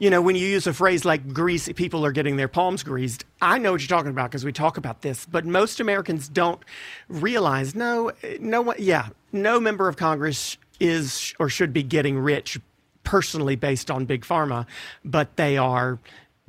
[0.00, 3.24] You know, when you use a phrase like grease, people are getting their palms greased.
[3.42, 6.62] I know what you're talking about because we talk about this, but most Americans don't
[7.08, 7.74] realize.
[7.74, 8.76] No, no one.
[8.78, 12.60] Yeah, no member of Congress is or should be getting rich
[13.02, 14.66] personally based on big pharma,
[15.04, 15.98] but they are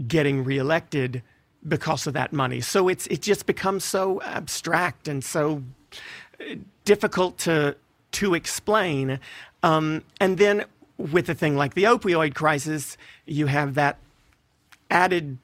[0.08, 1.24] getting reelected
[1.68, 2.62] because of that money.
[2.62, 5.64] So it's it just becomes so abstract and so
[6.40, 7.76] uh, difficult to
[8.12, 9.20] to explain.
[9.64, 10.66] Um, and then
[11.00, 13.98] with a thing like the opioid crisis, you have that
[14.92, 15.38] added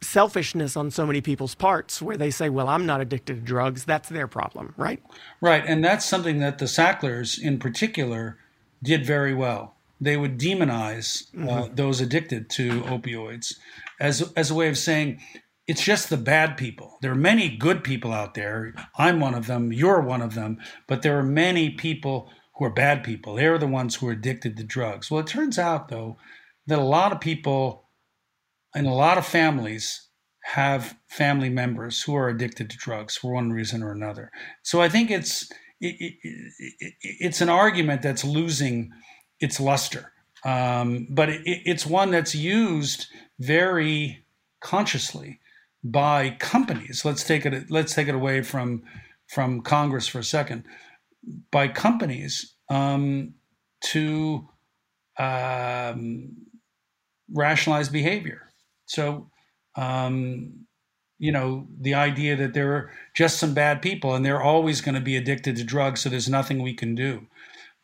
[0.00, 3.84] selfishness on so many people's parts where they say, well, I'm not addicted to drugs.
[3.84, 5.02] That's their problem, right?
[5.40, 5.64] Right.
[5.66, 8.38] And that's something that the Sacklers in particular
[8.82, 9.74] did very well.
[10.00, 11.74] They would demonize uh, mm-hmm.
[11.74, 13.54] those addicted to opioids
[14.00, 15.20] as as a way of saying
[15.66, 16.96] it's just the bad people.
[17.02, 18.72] There are many good people out there.
[18.96, 19.74] I'm one of them.
[19.74, 20.58] You're one of them.
[20.86, 23.36] But there are many people who are bad people.
[23.36, 25.10] They're the ones who are addicted to drugs.
[25.10, 26.18] Well, it turns out though
[26.66, 27.88] that a lot of people
[28.76, 30.08] in a lot of families
[30.42, 34.30] have family members who are addicted to drugs for one reason or another.
[34.62, 38.92] So I think it's it, it, it, it's an argument that's losing
[39.40, 40.12] its luster.
[40.44, 43.06] Um, but it's one that's used
[43.38, 44.22] very
[44.60, 45.40] consciously
[45.82, 47.06] by companies.
[47.06, 47.70] Let's take it.
[47.70, 48.82] Let's take it away from
[49.28, 50.64] from Congress for a second.
[51.50, 53.34] By companies um,
[53.84, 54.48] to
[55.18, 56.36] um,
[57.32, 58.48] rationalize behavior.
[58.86, 59.30] So,
[59.76, 60.66] um,
[61.18, 64.94] you know, the idea that there are just some bad people and they're always going
[64.94, 67.26] to be addicted to drugs, so there's nothing we can do.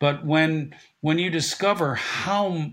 [0.01, 2.71] But when when you discover how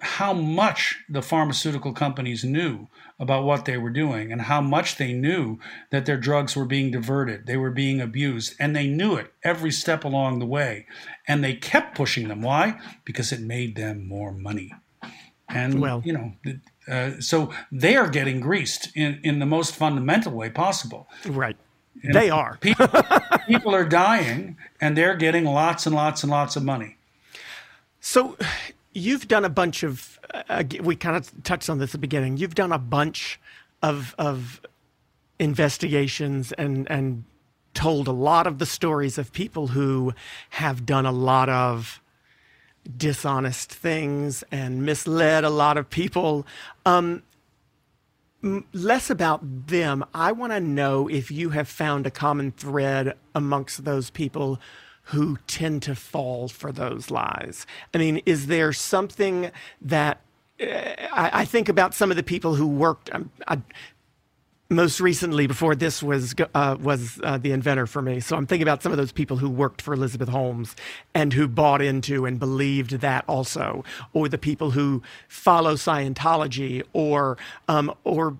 [0.00, 5.12] how much the pharmaceutical companies knew about what they were doing and how much they
[5.12, 5.58] knew
[5.90, 9.70] that their drugs were being diverted, they were being abused, and they knew it every
[9.70, 10.86] step along the way.
[11.26, 12.42] And they kept pushing them.
[12.42, 12.78] Why?
[13.04, 14.74] Because it made them more money.
[15.48, 16.32] And, well, you know,
[16.88, 21.08] uh, so they are getting greased in, in the most fundamental way possible.
[21.26, 21.56] Right.
[22.02, 22.56] You they are.
[22.60, 22.88] people,
[23.46, 26.96] people are dying and they're getting lots and lots and lots of money.
[28.00, 28.36] So
[28.92, 32.36] you've done a bunch of uh, we kind of touched on this at the beginning.
[32.36, 33.40] You've done a bunch
[33.82, 34.60] of of
[35.38, 37.24] investigations and and
[37.74, 40.12] told a lot of the stories of people who
[40.50, 42.00] have done a lot of
[42.96, 46.46] dishonest things and misled a lot of people.
[46.84, 47.22] Um,
[48.72, 50.04] less about them.
[50.12, 54.60] I want to know if you have found a common thread amongst those people
[55.04, 57.66] who tend to fall for those lies?
[57.92, 60.20] I mean, is there something that
[60.60, 63.12] uh, I, I, think about some of the people who worked?
[63.12, 63.60] Um, I,
[64.72, 68.20] most recently, before this was uh, was uh, the inventor for me.
[68.20, 70.74] So I'm thinking about some of those people who worked for Elizabeth Holmes
[71.14, 77.36] and who bought into and believed that also, or the people who follow Scientology, or
[77.68, 78.38] um, or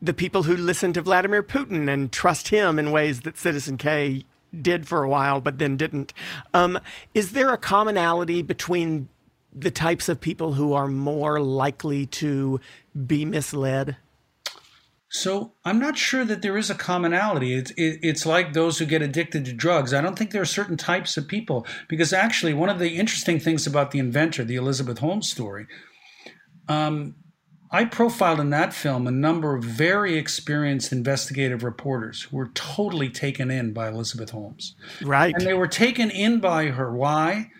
[0.00, 4.24] the people who listen to Vladimir Putin and trust him in ways that Citizen K
[4.60, 6.12] did for a while, but then didn't.
[6.54, 6.78] Um,
[7.14, 9.08] is there a commonality between
[9.54, 12.60] the types of people who are more likely to
[13.06, 13.96] be misled?
[15.10, 17.54] So I'm not sure that there is a commonality.
[17.54, 19.94] It's it, it's like those who get addicted to drugs.
[19.94, 23.40] I don't think there are certain types of people because actually one of the interesting
[23.40, 25.66] things about the inventor, the Elizabeth Holmes story,
[26.68, 27.14] um,
[27.70, 33.10] I profiled in that film a number of very experienced investigative reporters who were totally
[33.10, 34.74] taken in by Elizabeth Holmes.
[35.02, 35.34] Right.
[35.34, 36.90] And they were taken in by her.
[36.94, 37.50] Why?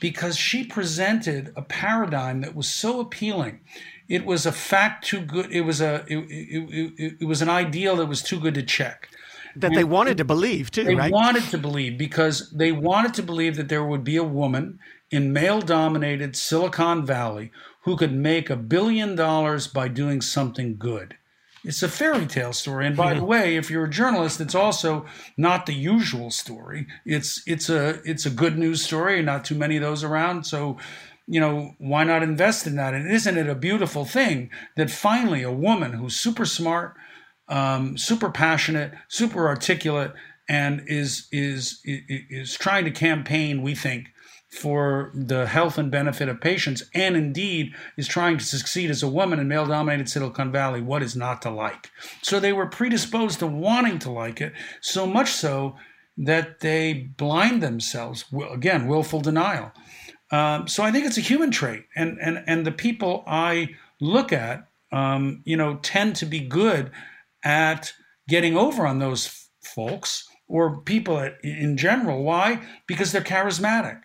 [0.00, 3.60] Because she presented a paradigm that was so appealing.
[4.08, 5.50] It was a fact too good.
[5.50, 8.62] It was a it, it, it, it was an ideal that was too good to
[8.62, 9.08] check.
[9.56, 11.04] That they wanted to believe too, they right?
[11.04, 14.80] They wanted to believe because they wanted to believe that there would be a woman
[15.14, 17.52] in male dominated Silicon Valley
[17.82, 21.16] who could make a billion dollars by doing something good.
[21.64, 22.86] it's a fairy tale story.
[22.86, 25.06] And by the way, if you're a journalist, it's also
[25.36, 26.86] not the usual story.
[27.06, 30.44] It's it's a it's a good news story, not too many of those around.
[30.44, 30.76] So,
[31.26, 32.92] you know, why not invest in that?
[32.94, 36.94] And isn't it a beautiful thing that finally a woman who's super smart,
[37.48, 40.12] um, super passionate, super articulate,
[40.48, 44.08] and is is is trying to campaign, we think,
[44.54, 49.08] for the health and benefit of patients, and indeed is trying to succeed as a
[49.08, 50.80] woman in male dominated Silicon Valley.
[50.80, 51.90] What is not to like?
[52.22, 55.76] So they were predisposed to wanting to like it, so much so
[56.16, 58.24] that they blind themselves.
[58.52, 59.72] Again, willful denial.
[60.30, 64.32] Um, so I think it's a human trait, and and and the people I look
[64.32, 66.92] at, um, you know, tend to be good
[67.42, 67.92] at
[68.28, 72.22] getting over on those folks or people in general.
[72.22, 72.62] Why?
[72.86, 74.02] Because they're charismatic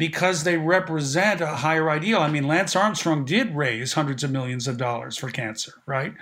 [0.00, 2.20] because they represent a higher ideal.
[2.20, 6.14] I mean, Lance Armstrong did raise hundreds of millions of dollars for cancer, right?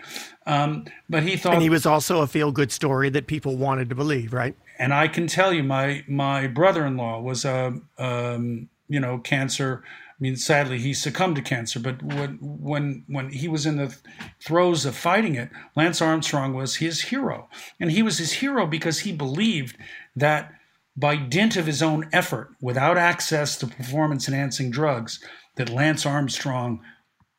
[0.47, 3.95] Um, but he thought, and he was also a feel-good story that people wanted to
[3.95, 4.57] believe, right?
[4.81, 9.85] And I can tell you, my my brother-in-law was a um, you know cancer.
[9.87, 11.79] I mean, sadly, he succumbed to cancer.
[11.79, 13.97] But when when when he was in the
[14.41, 17.49] throes of fighting it, Lance Armstrong was his hero,
[17.79, 19.77] and he was his hero because he believed
[20.17, 20.53] that
[20.99, 25.23] by dint of his own effort, without access to performance enhancing drugs,
[25.57, 26.81] that Lance Armstrong,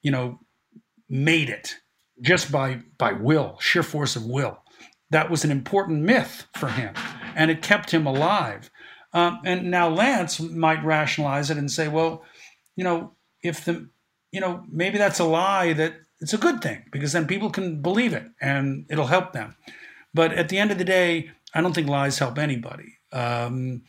[0.02, 0.40] you know,
[1.10, 1.76] made it
[2.22, 4.60] just by by will, sheer force of will.
[5.10, 6.94] That was an important myth for him,
[7.36, 8.70] and it kept him alive.
[9.12, 12.24] Um, and now Lance might rationalize it and say, well,
[12.76, 13.90] you know, if the,
[14.32, 17.82] you know, maybe that's a lie that it's a good thing because then people can
[17.82, 19.56] believe it and it'll help them.
[20.14, 22.99] But at the end of the day, I don't think lies help anybody.
[23.12, 23.84] Um,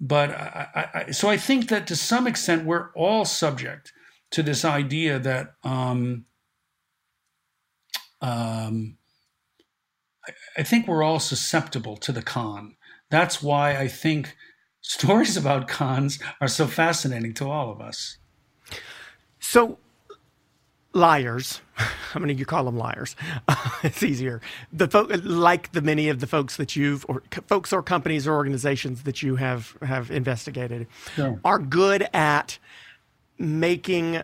[0.00, 3.92] but I, I, so I think that to some extent we're all subject
[4.30, 6.24] to this idea that um,
[8.22, 8.96] um,
[10.26, 12.76] I, I think we're all susceptible to the con.
[13.10, 14.36] That's why I think
[14.80, 18.18] stories about cons are so fascinating to all of us.
[19.38, 19.78] So
[20.92, 21.60] liars.
[21.74, 23.16] How many you call them liars?
[23.82, 24.40] it's easier.
[24.72, 28.34] The folk, like the many of the folks that you've, or folks or companies or
[28.34, 30.86] organizations that you have have investigated,
[31.44, 32.58] are good at
[33.38, 34.22] making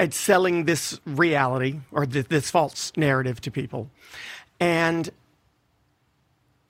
[0.00, 3.90] at selling this reality or th- this false narrative to people,
[4.60, 5.10] and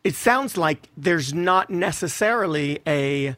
[0.02, 3.36] it sounds like there's not necessarily a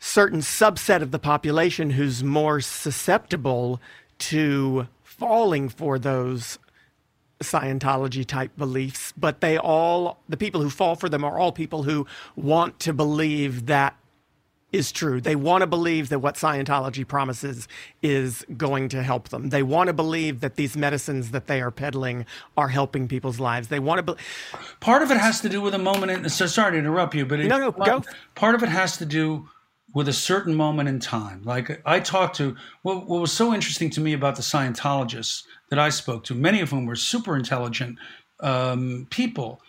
[0.00, 3.80] certain subset of the population who's more susceptible
[4.20, 6.58] to falling for those
[7.42, 11.84] Scientology type beliefs, but they all, the people who fall for them are all people
[11.84, 12.06] who
[12.36, 13.96] want to believe that
[14.72, 15.20] is true.
[15.20, 17.66] They want to believe that what Scientology promises
[18.02, 19.48] is going to help them.
[19.48, 23.68] They want to believe that these medicines that they are peddling are helping people's lives.
[23.68, 24.14] They want to.
[24.14, 24.20] Be-
[24.80, 26.12] part of it has to do with a moment.
[26.12, 28.04] In, so sorry to interrupt you, but no, no, go.
[28.34, 29.48] Part of it has to do
[29.92, 31.42] with a certain moment in time.
[31.44, 35.78] Like I talked to, what, what, was so interesting to me about the Scientologists that
[35.78, 37.98] I spoke to, many of whom were super intelligent
[38.40, 39.60] um, people,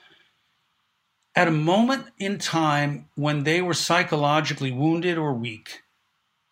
[1.36, 5.82] at a moment in time when they were psychologically wounded or weak,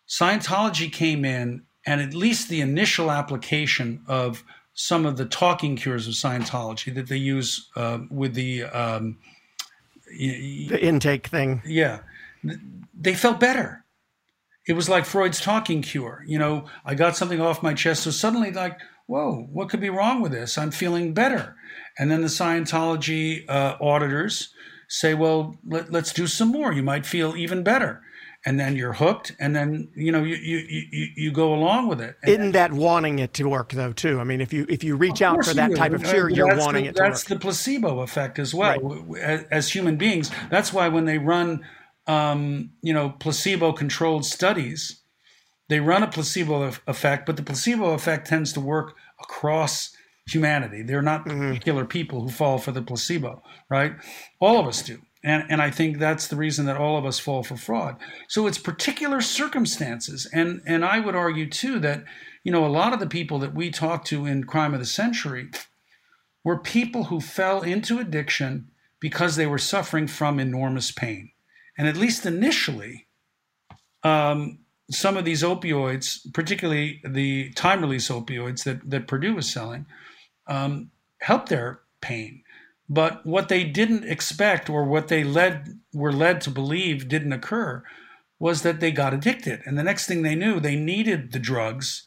[0.08, 4.42] Scientology came in, and at least the initial application of
[4.74, 9.18] some of the talking cures of Scientology that they use uh, with the um,
[10.08, 12.00] the intake thing, yeah
[13.00, 13.84] they felt better.
[14.68, 16.22] It was like Freud's talking cure.
[16.26, 18.04] You know, I got something off my chest.
[18.04, 20.58] So suddenly, like, whoa, what could be wrong with this?
[20.58, 21.56] I'm feeling better.
[21.98, 24.52] And then the Scientology uh, auditors
[24.88, 26.72] say, well, let, us do some more.
[26.72, 28.02] You might feel even better.
[28.46, 32.00] And then you're hooked, and then you know you you you, you go along with
[32.00, 32.16] it.
[32.22, 34.18] And Isn't that wanting it to work though too?
[34.18, 36.84] I mean, if you if you reach out for that type of cure, you're wanting
[36.84, 38.80] the, it to That's the placebo effect as well.
[38.80, 39.22] Right.
[39.22, 41.66] As, as human beings, that's why when they run
[42.10, 45.00] um, you know, placebo-controlled studies,
[45.68, 49.94] they run a placebo effect, but the placebo effect tends to work across
[50.26, 50.82] humanity.
[50.82, 51.48] They're not mm-hmm.
[51.48, 53.92] particular people who fall for the placebo, right?
[54.40, 54.98] All of us do.
[55.22, 57.96] And, and I think that's the reason that all of us fall for fraud.
[58.28, 60.28] So it's particular circumstances.
[60.32, 62.04] And, and I would argue, too, that,
[62.42, 64.86] you know, a lot of the people that we talk to in Crime of the
[64.86, 65.50] Century
[66.42, 71.30] were people who fell into addiction because they were suffering from enormous pain.
[71.80, 73.06] And at least initially,
[74.02, 74.58] um,
[74.90, 79.86] some of these opioids, particularly the time release opioids that, that Purdue was selling,
[80.46, 80.90] um,
[81.22, 82.42] helped their pain.
[82.90, 87.82] But what they didn't expect or what they led were led to believe didn't occur
[88.38, 89.62] was that they got addicted.
[89.64, 92.06] And the next thing they knew, they needed the drugs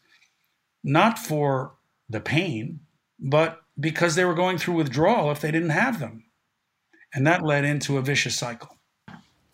[0.84, 1.74] not for
[2.08, 2.78] the pain,
[3.18, 6.26] but because they were going through withdrawal if they didn't have them.
[7.12, 8.73] And that led into a vicious cycle.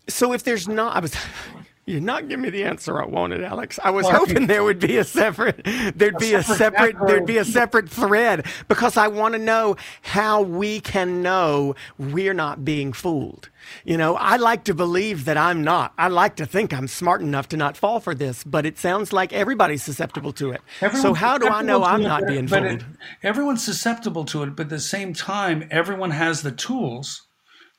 [0.09, 1.15] So if there's not, I was,
[1.87, 3.79] you're not giving me the answer I wanted, Alex.
[3.83, 5.63] I was hoping there would be a separate,
[5.95, 10.43] there'd be a separate, there'd be a separate thread because I want to know how
[10.43, 13.51] we can know we're not being fooled.
[13.85, 15.93] You know, I like to believe that I'm not.
[15.99, 19.13] I like to think I'm smart enough to not fall for this, but it sounds
[19.13, 20.61] like everybody's susceptible to it.
[20.81, 22.65] Everyone's so how do I know I'm not being fooled?
[22.65, 22.85] It,
[23.23, 27.27] everyone's susceptible to it, but at the same time, everyone has the tools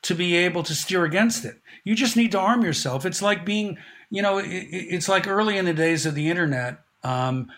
[0.02, 1.61] to be able to steer against it.
[1.84, 3.04] You just need to arm yourself.
[3.04, 3.78] It's like being,
[4.10, 6.80] you know, it, it's like early in the days of the internet.
[7.02, 7.50] Um,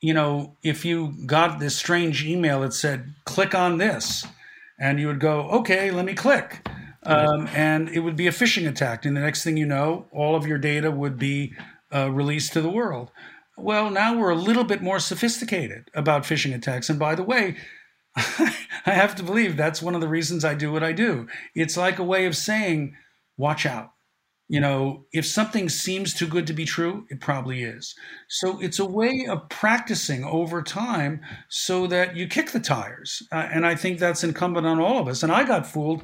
[0.00, 4.26] you know, if you got this strange email that said, click on this,
[4.78, 6.66] and you would go, okay, let me click.
[7.04, 9.04] Um, and it would be a phishing attack.
[9.04, 11.52] And the next thing you know, all of your data would be
[11.94, 13.10] uh, released to the world.
[13.56, 16.90] Well, now we're a little bit more sophisticated about phishing attacks.
[16.90, 17.56] And by the way,
[18.16, 18.54] I
[18.86, 21.28] have to believe that's one of the reasons I do what I do.
[21.54, 22.96] It's like a way of saying,
[23.36, 23.90] watch out.
[24.48, 27.94] You know, if something seems too good to be true, it probably is.
[28.28, 33.22] So it's a way of practicing over time so that you kick the tires.
[33.32, 35.22] Uh, and I think that's incumbent on all of us.
[35.22, 36.02] And I got fooled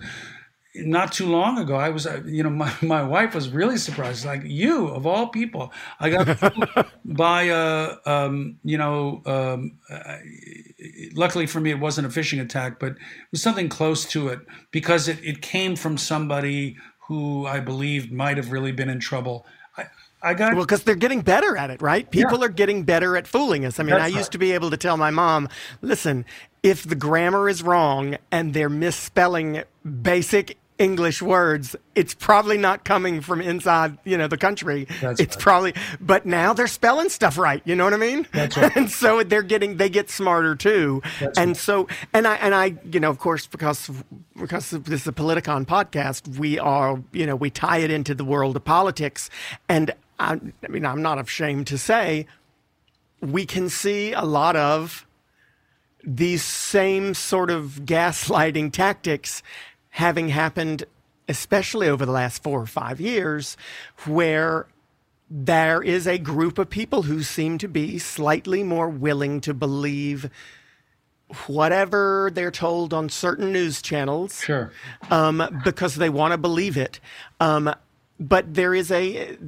[0.75, 4.25] not too long ago, I was, uh, you know, my, my wife was really surprised.
[4.25, 10.17] Like you, of all people, I got by, uh, um, you know, um, uh,
[11.15, 12.99] luckily for me, it wasn't a phishing attack, but it
[13.33, 16.77] was something close to it because it, it came from somebody
[17.11, 19.45] who I believed might have really been in trouble.
[19.77, 19.87] I,
[20.23, 22.09] I got well because they're getting better at it, right?
[22.09, 22.45] People yeah.
[22.45, 23.81] are getting better at fooling us.
[23.81, 24.31] I mean, That's I used right.
[24.31, 25.49] to be able to tell my mom,
[25.83, 26.25] "Listen,
[26.63, 29.65] if the grammar is wrong and they're misspelling
[30.03, 34.89] basic English words, it's probably not coming from inside, you know, the country.
[35.01, 35.43] That's it's right.
[35.43, 37.61] probably, but now they're spelling stuff right.
[37.67, 38.27] You know what I mean?
[38.33, 38.73] That's right.
[38.77, 41.03] and so they're getting, they get smarter too.
[41.21, 41.57] That's and right.
[41.57, 43.91] so, and I, and I, you know, of course, because,
[44.35, 48.25] because this is a Politicon podcast, we are, you know, we tie it into the
[48.25, 49.29] world of politics.
[49.69, 52.27] And I, I mean, I'm not ashamed to say
[53.21, 55.07] we can see a lot of
[56.03, 59.43] these same sort of gaslighting tactics
[59.91, 60.85] having happened,
[61.29, 63.57] especially over the last four or five years,
[64.07, 64.67] where
[65.31, 70.29] there is a group of people who seem to be slightly more willing to believe
[71.47, 74.41] whatever they're told on certain news channels.
[74.41, 74.73] Sure.
[75.11, 76.99] Um, because they want to believe it.
[77.39, 77.73] Um,
[78.19, 79.39] but there is a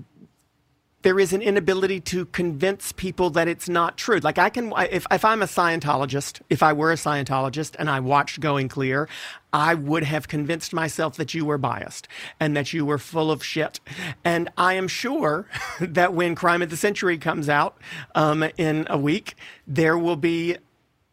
[1.02, 4.18] there is an inability to convince people that it's not true.
[4.18, 8.00] Like I can, if, if I'm a Scientologist, if I were a Scientologist and I
[8.00, 9.08] watched Going Clear,
[9.52, 12.08] I would have convinced myself that you were biased
[12.40, 13.80] and that you were full of shit.
[14.24, 15.46] And I am sure
[15.80, 17.76] that when Crime of the Century comes out
[18.14, 19.34] um, in a week,
[19.66, 20.56] there will be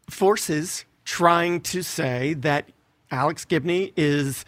[0.10, 2.70] forces trying to say that
[3.12, 4.46] Alex Gibney is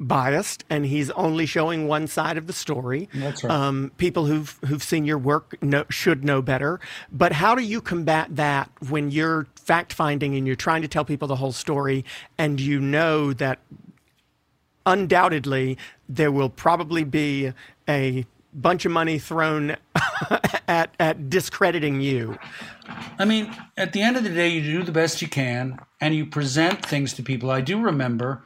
[0.00, 3.08] biased and he's only showing one side of the story.
[3.14, 3.52] That's right.
[3.52, 6.80] Um, people who've who've seen your work know, should know better.
[7.12, 11.04] But how do you combat that when you're fact finding and you're trying to tell
[11.04, 12.04] people the whole story
[12.38, 13.58] and you know that
[14.86, 15.76] undoubtedly
[16.08, 17.52] there will probably be
[17.88, 19.76] a bunch of money thrown
[20.66, 22.38] at at discrediting you.
[23.18, 26.14] I mean, at the end of the day, you do the best you can and
[26.14, 27.50] you present things to people.
[27.50, 28.42] I do remember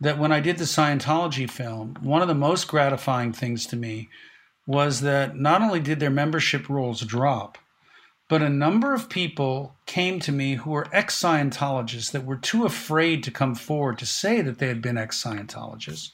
[0.00, 4.08] that when I did the Scientology film, one of the most gratifying things to me
[4.66, 7.58] was that not only did their membership rolls drop,
[8.28, 12.66] but a number of people came to me who were ex Scientologists that were too
[12.66, 16.10] afraid to come forward to say that they had been ex Scientologists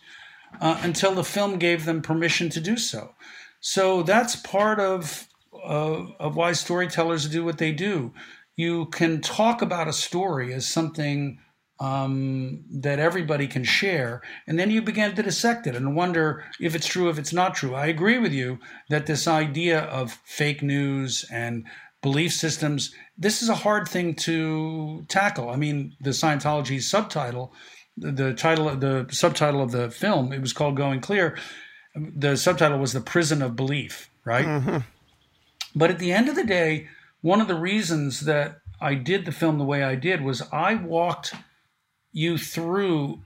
[0.61, 3.14] uh, until the film gave them permission to do so.
[3.61, 8.12] So that's part of, uh, of why storytellers do what they do.
[8.57, 11.41] You can talk about a story as something
[11.80, 14.22] um, that everybody can share.
[14.46, 17.54] And then you begin to dissect it and wonder if it's true, if it's not
[17.54, 17.74] true.
[17.74, 18.58] I agree with you
[18.90, 21.64] that this idea of fake news and
[22.00, 25.50] belief systems, this is a hard thing to tackle.
[25.50, 27.52] I mean, the Scientology subtitle,
[27.96, 31.36] the title, the subtitle of the film, it was called Going Clear.
[31.96, 34.46] The subtitle was The Prison of Belief, right?
[34.46, 34.78] Mm-hmm.
[35.74, 36.88] But at the end of the day,
[37.20, 40.74] one of the reasons that I did the film the way I did was I
[40.74, 41.34] walked
[42.14, 43.20] you through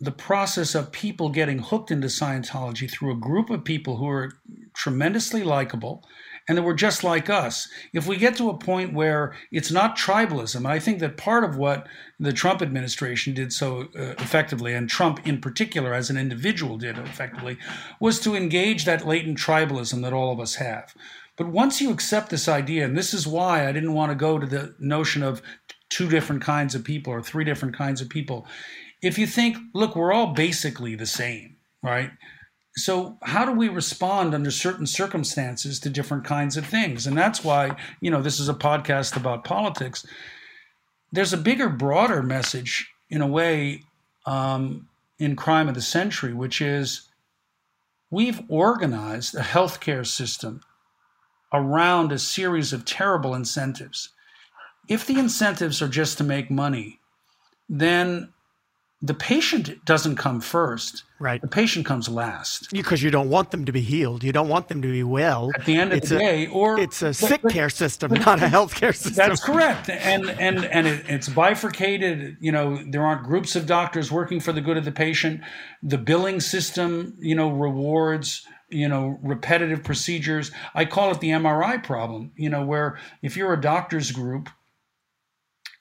[0.00, 4.32] the process of people getting hooked into Scientology through a group of people who are
[4.74, 6.04] tremendously likable
[6.48, 7.68] and that were just like us.
[7.94, 11.56] If we get to a point where it's not tribalism, I think that part of
[11.56, 11.86] what
[12.18, 16.98] the Trump administration did so uh, effectively, and Trump in particular as an individual did
[16.98, 17.56] effectively,
[17.98, 20.92] was to engage that latent tribalism that all of us have.
[21.36, 24.38] But once you accept this idea, and this is why I didn't want to go
[24.38, 25.42] to the notion of
[25.94, 28.48] two different kinds of people or three different kinds of people.
[29.00, 32.10] If you think, look, we're all basically the same, right?
[32.76, 37.06] So how do we respond under certain circumstances to different kinds of things?
[37.06, 40.04] And that's why, you know, this is a podcast about politics.
[41.12, 43.82] There's a bigger, broader message in a way
[44.26, 44.88] um,
[45.20, 47.08] in crime of the century, which is
[48.10, 50.60] we've organized a healthcare system
[51.52, 54.08] around a series of terrible incentives.
[54.88, 57.00] If the incentives are just to make money,
[57.68, 58.32] then
[59.04, 61.02] the patient doesn't come first.
[61.20, 61.38] Right.
[61.38, 62.70] The patient comes last.
[62.70, 64.24] Because you don't want them to be healed.
[64.24, 65.50] You don't want them to be well.
[65.54, 68.10] At the end of it's the a, day, or it's a sick but, care system,
[68.10, 69.28] but, not a health care system.
[69.28, 69.90] That's correct.
[69.90, 72.38] And and and it, it's bifurcated.
[72.40, 75.42] You know, there aren't groups of doctors working for the good of the patient.
[75.82, 80.50] The billing system, you know, rewards you know repetitive procedures.
[80.74, 82.32] I call it the MRI problem.
[82.36, 84.48] You know, where if you're a doctor's group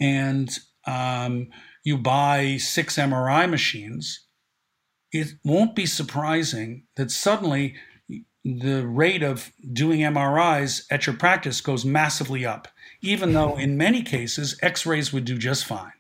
[0.04, 0.52] and
[0.86, 1.48] um,
[1.86, 4.28] you buy six MRI machines,
[5.14, 7.76] it won't be surprising that suddenly
[8.44, 12.68] the rate of doing MRIs at your practice goes massively up,
[13.02, 15.94] even though in many cases x rays would do just fine,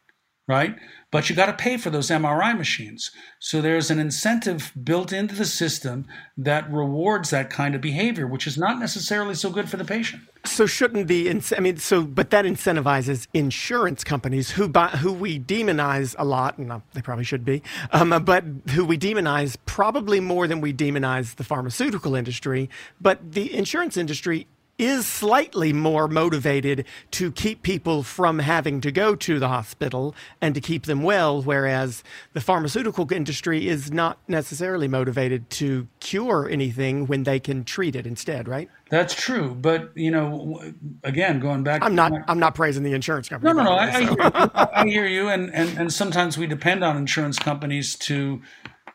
[0.48, 0.76] right?
[1.14, 3.12] but you got to pay for those MRI machines.
[3.38, 8.48] So there's an incentive built into the system that rewards that kind of behavior, which
[8.48, 10.24] is not necessarily so good for the patient.
[10.44, 15.40] So shouldn't the I mean so but that incentivizes insurance companies who buy, who we
[15.40, 20.48] demonize a lot and they probably should be um, but who we demonize probably more
[20.48, 22.70] than we demonize the pharmaceutical industry
[23.00, 24.48] but the insurance industry
[24.78, 30.56] is slightly more motivated to keep people from having to go to the hospital and
[30.56, 32.04] to keep them well, whereas
[32.34, 38.08] the pharmaceutical industry is not necessarily motivated to cure anything when they can treat it
[38.08, 38.70] instead, right?
[38.90, 40.62] That's true, but you know,
[41.04, 41.84] again, going back.
[41.84, 42.12] I'm not.
[42.12, 43.54] My, I'm not praising the insurance company.
[43.54, 43.76] No, no, no.
[43.76, 44.16] I, so.
[44.20, 48.42] I, hear, I, hear, you, and, and and sometimes we depend on insurance companies to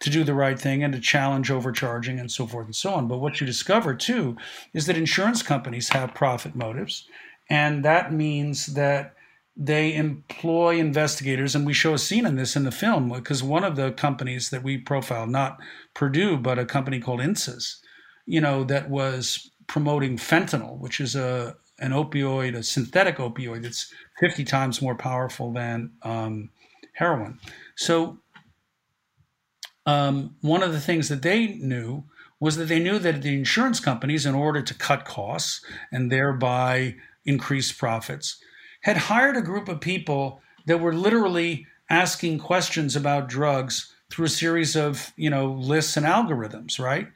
[0.00, 3.08] to do the right thing and to challenge overcharging and so forth and so on.
[3.08, 4.36] But what you discover too
[4.72, 7.06] is that insurance companies have profit motives,
[7.50, 9.14] and that means that
[9.56, 13.64] they employ investigators, and we show a scene in this in the film because one
[13.64, 15.58] of the companies that we profile, not
[15.94, 17.78] Purdue, but a company called Insys,
[18.24, 23.92] you know, that was promoting fentanyl, which is a an opioid, a synthetic opioid that's
[24.18, 26.50] 50 times more powerful than um,
[26.92, 27.38] heroin.
[27.76, 28.18] So
[29.88, 32.04] um, one of the things that they knew
[32.38, 36.94] was that they knew that the insurance companies, in order to cut costs and thereby
[37.24, 38.38] increase profits,
[38.82, 44.28] had hired a group of people that were literally asking questions about drugs through a
[44.28, 47.08] series of you know lists and algorithms, right?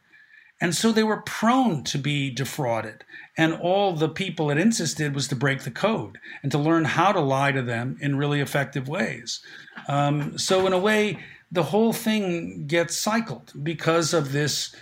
[0.59, 3.05] And so they were prone to be defrauded.
[3.37, 6.85] And all the people at Insys did was to break the code and to learn
[6.85, 9.41] how to lie to them in really effective ways.
[9.89, 11.18] Um, so, in a way,
[11.53, 14.74] the whole thing gets cycled because of this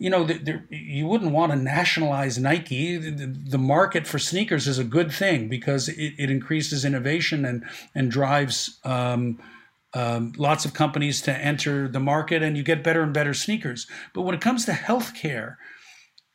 [0.00, 0.28] you know,
[0.70, 2.96] you wouldn't want to nationalize Nike.
[2.96, 7.64] The, the, market for sneakers is a good thing because it, it increases innovation and
[7.96, 9.40] and drives um,
[9.94, 13.88] um, lots of companies to enter the market, and you get better and better sneakers.
[14.14, 15.56] But when it comes to healthcare,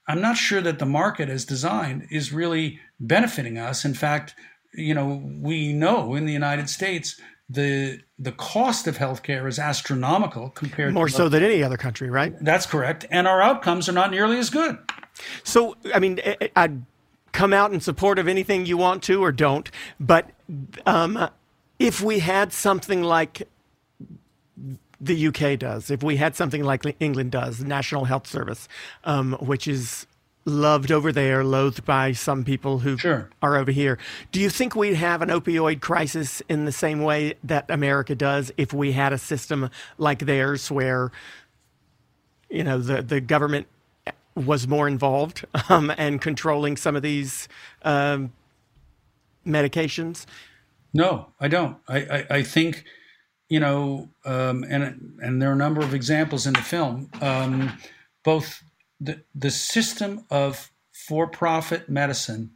[0.09, 3.85] I'm not sure that the market as designed is really benefiting us.
[3.85, 4.35] In fact,
[4.73, 7.19] you know, we know in the United States
[7.53, 11.77] the the cost of healthcare is astronomical compared to more to so than any other
[11.77, 12.33] country, right?
[12.41, 14.77] That's correct, and our outcomes are not nearly as good.
[15.43, 16.19] So, I mean,
[16.55, 16.83] I'd
[17.31, 20.29] come out in support of anything you want to or don't, but
[20.85, 21.29] um,
[21.79, 23.47] if we had something like
[24.99, 28.67] the UK does, if we had something like England does, National Health Service,
[29.03, 30.07] um, which is
[30.45, 33.29] loved over there, loathed by some people who sure.
[33.41, 33.97] are over here.
[34.31, 38.51] Do you think we'd have an opioid crisis in the same way that America does
[38.57, 41.11] if we had a system like theirs where,
[42.49, 43.67] you know, the, the government
[44.35, 47.47] was more involved um, and controlling some of these
[47.83, 48.33] um,
[49.45, 50.25] medications?
[50.93, 51.77] No, I don't.
[51.87, 52.83] I, I, I think,
[53.49, 57.09] you know, um, and and there are a number of examples in the film.
[57.21, 57.77] Um,
[58.23, 58.63] both
[58.99, 62.51] the, the system of for profit medicine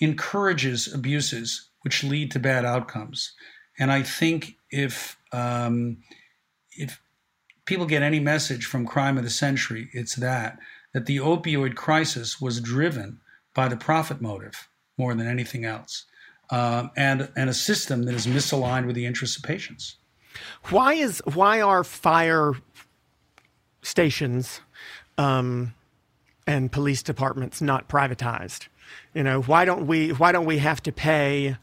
[0.00, 3.32] encourages abuses which lead to bad outcomes.
[3.78, 5.98] And I think if um,
[6.72, 7.00] if
[7.64, 10.58] people get any message from crime of the century, it's that
[10.92, 13.20] that the opioid crisis was driven
[13.54, 14.68] by the profit motive
[14.98, 16.06] more than anything else,
[16.50, 19.96] um, and and a system that is misaligned with the interests of patients.
[20.70, 22.54] Why is why are fire
[23.82, 24.60] stations
[25.18, 25.74] um,
[26.46, 28.68] and police departments not privatized?
[29.14, 31.56] You know, why don't we why don't we have to pay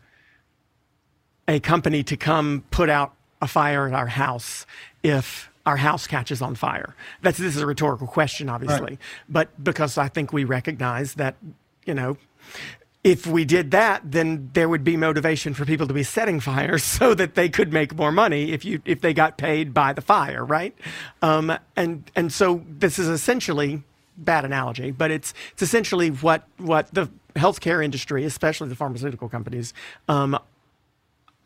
[1.48, 4.66] a company to come put out a fire at our house
[5.04, 6.96] if our house catches on fire?
[7.22, 9.00] That's this is a rhetorical question, obviously, right.
[9.30, 11.36] but because I think we recognize that
[11.86, 12.18] you know
[13.04, 16.84] if we did that, then there would be motivation for people to be setting fires
[17.00, 20.02] so that they could make more money if you if they got paid by the
[20.02, 20.76] fire, right?
[21.22, 23.84] Um, and and so this is essentially
[24.18, 29.74] bad analogy, but it's it's essentially what what the healthcare industry, especially the pharmaceutical companies,
[30.08, 30.38] um,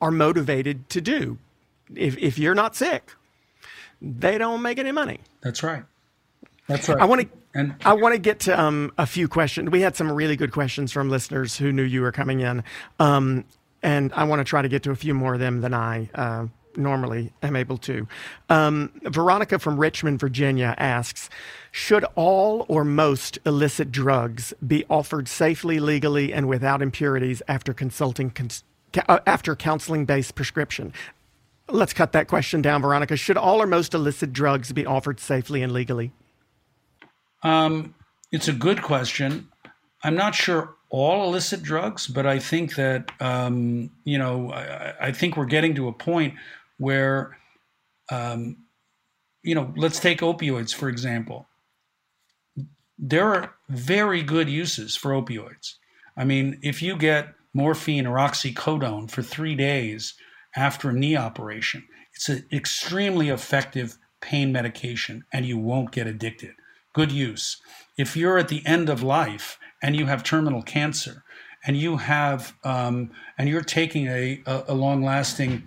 [0.02, 1.38] are motivated to do.
[1.96, 3.14] If if you're not sick,
[4.02, 5.22] they don't make any money.
[5.42, 5.84] That's right.
[6.68, 7.00] That's right.
[7.00, 7.28] I want to
[7.58, 9.70] and I want to get to um, a few questions.
[9.72, 12.64] We had some really good questions from listeners who knew you were coming in,
[13.00, 13.46] um,
[13.82, 16.10] and I want to try to get to a few more of them than I
[16.14, 18.08] uh, normally am able to.
[18.50, 21.30] Um, Veronica from Richmond, Virginia asks
[21.72, 28.30] Should all or most illicit drugs be offered safely, legally, and without impurities after consulting?
[28.30, 28.64] Cons-
[29.10, 30.94] uh, after counseling based prescription.
[31.70, 33.18] Let's cut that question down, Veronica.
[33.18, 36.14] Should all or most illicit drugs be offered safely and legally?
[37.48, 37.96] Um,
[38.34, 39.48] it's a good question.
[40.04, 45.12] I'm not sure all illicit drugs, but I think that um, you know I, I,
[45.14, 46.34] think we're getting to a point
[46.78, 47.38] where
[48.12, 48.58] um,
[49.44, 51.48] you know let's take opioids for example.
[53.00, 55.76] There are very good uses for opioids.
[56.18, 60.16] I mean, if you get morphine or oxycodone for three days
[60.58, 66.52] after a knee operation, it's an extremely effective pain medication, and you won't get addicted
[66.98, 67.62] good use.
[67.96, 71.24] If you're at the end of life and you have terminal cancer
[71.66, 75.64] and you have um, and you're taking a, a, a long lasting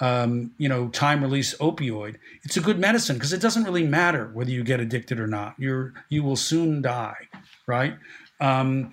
[0.00, 4.32] um, you know time release opioid, it's a good medicine because it doesn't really matter
[4.34, 5.54] whether you get addicted or not.
[5.58, 7.28] You're you will soon die,
[7.68, 7.94] right?
[8.40, 8.92] Um,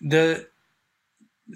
[0.00, 0.48] the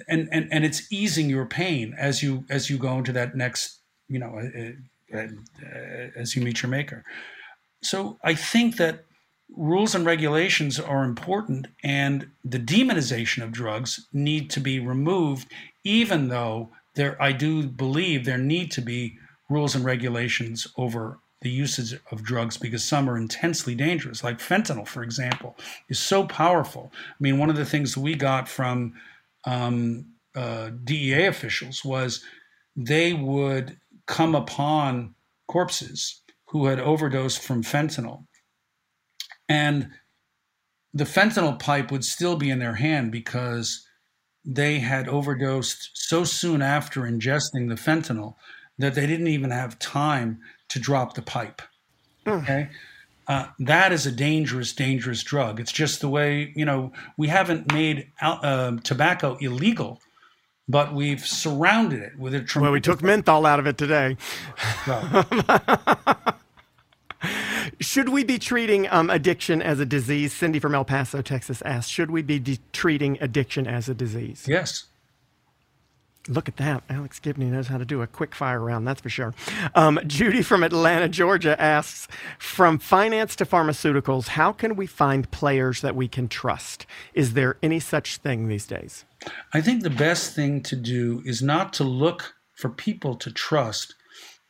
[0.07, 3.81] and, and and it's easing your pain as you as you go into that next
[4.09, 5.29] you know uh, uh,
[5.65, 7.05] uh, as you meet your maker.
[7.83, 9.07] So I think that
[9.57, 15.49] rules and regulations are important, and the demonization of drugs need to be removed,
[15.85, 19.19] even though there, I do believe there need to be
[19.49, 24.87] rules and regulations over the usage of drugs because some are intensely dangerous, like fentanyl,
[24.87, 25.57] for example,
[25.89, 26.93] is so powerful.
[26.95, 28.95] I mean, one of the things we got from
[29.45, 32.23] um, uh, DEA officials was
[32.77, 35.15] they would come upon
[35.49, 38.25] corpses who had overdosed from fentanyl
[39.53, 39.91] and
[40.95, 43.87] the fentanyl pipe would still be in their hand because
[44.45, 48.35] they had overdosed so soon after ingesting the fentanyl
[48.79, 51.61] that they didn't even have time to drop the pipe.
[52.27, 52.43] Mm.
[52.43, 52.69] Okay.
[53.29, 55.61] Uh, that is a dangerous, dangerous drug.
[55.61, 60.01] It's just the way, you know, we haven't made uh, tobacco illegal,
[60.67, 62.63] but we've surrounded it with a tremendous.
[62.63, 64.17] Well, we took menthol out of it today.
[67.83, 70.33] Should we be treating um, addiction as a disease?
[70.33, 74.47] Cindy from El Paso, Texas asked, should we be de- treating addiction as a disease?
[74.49, 74.85] Yes.
[76.29, 76.85] Look at that.
[76.89, 79.35] Alex Gibney knows how to do a quick fire round, that's for sure.
[79.75, 82.07] Um, Judy from Atlanta, Georgia asks
[82.39, 86.87] From finance to pharmaceuticals, how can we find players that we can trust?
[87.15, 89.05] Is there any such thing these days?
[89.53, 93.97] I think the best thing to do is not to look for people to trust,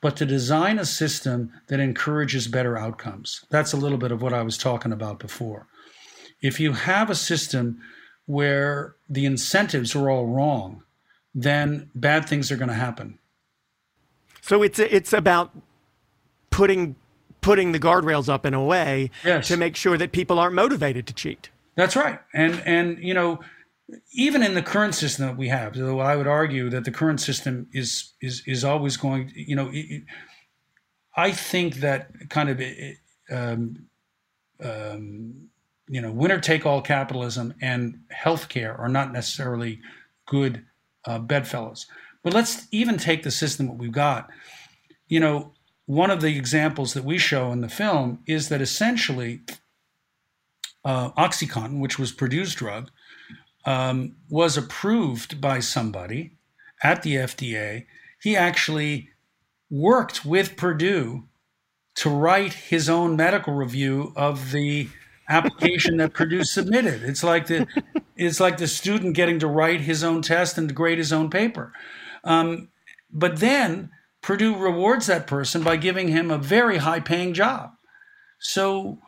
[0.03, 3.47] but to design a system that encourages better outcomes.
[3.51, 5.69] That's a little bit of what I was talking about before.
[6.43, 7.81] If you have a system
[8.27, 10.83] where the incentives are all wrong,
[11.35, 13.19] then bad things are going to happen.
[14.43, 15.53] So it's it's about
[16.51, 16.97] putting
[17.41, 19.47] putting the guardrails up in a way yes.
[19.49, 21.51] to make sure that people aren't motivated to cheat.
[21.77, 22.19] That's right.
[22.35, 23.39] And and you know,
[24.13, 27.21] even in the current system that we have, though I would argue that the current
[27.21, 29.33] system is is is always going.
[29.35, 30.05] You know, it,
[31.17, 32.61] I think that kind of
[33.31, 33.87] um,
[34.63, 35.49] um,
[35.89, 39.81] you know winner take all capitalism and healthcare are not necessarily
[40.27, 40.65] good
[41.05, 41.87] uh, bedfellows.
[42.23, 44.31] But let's even take the system that we've got.
[45.09, 45.53] You know,
[45.87, 49.43] one of the examples that we show in the film is that essentially
[50.85, 52.91] uh, OxyContin, which was Purdue's drug,
[53.65, 56.37] um, was approved by somebody
[56.83, 57.87] at the FDA.
[58.21, 59.11] He actually
[59.71, 61.25] worked with Purdue
[61.95, 64.89] to write his own medical review of the
[65.29, 67.03] application that Purdue submitted.
[67.03, 67.67] It's like the
[68.17, 71.73] it's like the student getting to write his own test and grade his own paper.
[72.25, 72.69] Um,
[73.11, 73.91] but then
[74.21, 77.73] Purdue rewards that person by giving him a very high paying job.
[78.39, 78.99] So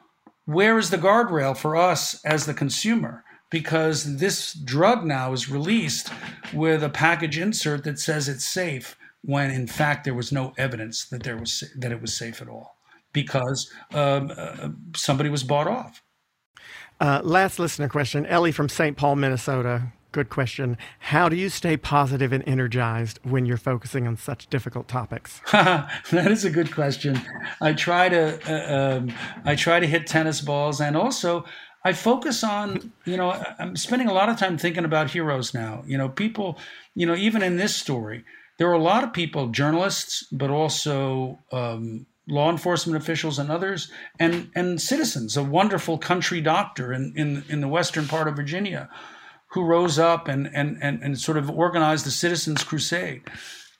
[0.44, 3.23] where is the guardrail for us as the consumer?
[3.54, 6.10] Because this drug now is released
[6.52, 11.04] with a package insert that says it's safe, when in fact there was no evidence
[11.04, 12.74] that there was that it was safe at all
[13.12, 16.02] because um, uh, somebody was bought off.
[17.00, 18.96] Uh, last listener question, Ellie from St.
[18.96, 19.92] Paul, Minnesota.
[20.10, 20.76] Good question.
[20.98, 25.40] How do you stay positive and energized when you're focusing on such difficult topics?
[25.52, 27.20] that is a good question.
[27.60, 29.12] I try to uh, um,
[29.44, 31.44] I try to hit tennis balls, and also
[31.84, 35.84] I focus on you know I'm spending a lot of time thinking about heroes now.
[35.86, 36.58] You know, people.
[36.94, 38.24] You know, even in this story,
[38.58, 43.90] there are a lot of people, journalists, but also um, law enforcement officials and others,
[44.18, 45.36] and and citizens.
[45.36, 48.88] A wonderful country doctor in in in the western part of Virginia
[49.54, 53.22] who rose up and, and, and, and sort of organized the Citizens Crusade.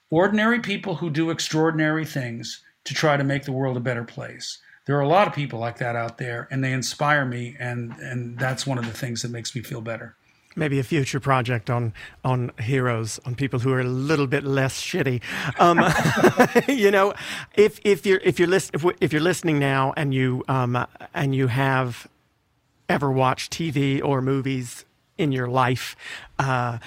[0.09, 4.59] Ordinary people who do extraordinary things to try to make the world a better place.
[4.87, 7.93] There are a lot of people like that out there, and they inspire me, and,
[8.01, 10.17] and that's one of the things that makes me feel better.
[10.57, 11.93] Maybe a future project on
[12.25, 15.21] on heroes on people who are a little bit less shitty.
[15.59, 15.81] Um,
[16.69, 17.13] you know
[17.57, 21.35] if if you're if you're list, if, if, you're listening now and you um, and
[21.35, 22.07] you have
[22.89, 24.85] ever watched TV or movies
[25.19, 25.97] in your life,
[26.39, 26.79] uh,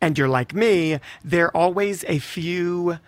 [0.00, 2.98] and you're like me, there are always a few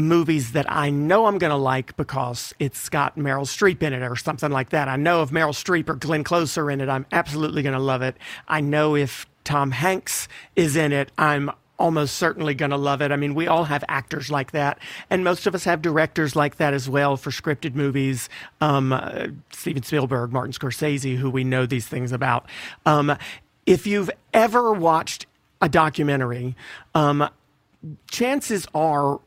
[0.00, 4.02] movies that I know I'm going to like because it's got Meryl Streep in it
[4.02, 4.88] or something like that.
[4.88, 7.80] I know if Meryl Streep or Glenn Close are in it, I'm absolutely going to
[7.80, 8.16] love it.
[8.48, 13.10] I know if Tom Hanks is in it, I'm almost certainly going to love it.
[13.10, 14.78] I mean, we all have actors like that,
[15.08, 18.28] and most of us have directors like that as well for scripted movies.
[18.60, 22.46] Um, uh, Steven Spielberg, Martin Scorsese, who we know these things about.
[22.84, 23.16] Um,
[23.64, 25.26] if you've ever watched
[25.62, 26.54] a documentary,
[26.94, 27.28] um,
[28.10, 29.20] chances are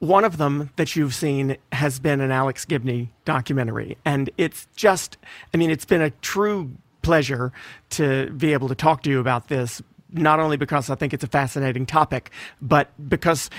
[0.00, 3.96] one of them that you've seen has been an Alex Gibney documentary.
[4.04, 5.18] And it's just,
[5.54, 6.70] I mean, it's been a true
[7.02, 7.52] pleasure
[7.90, 9.82] to be able to talk to you about this,
[10.12, 12.30] not only because I think it's a fascinating topic,
[12.62, 13.50] but because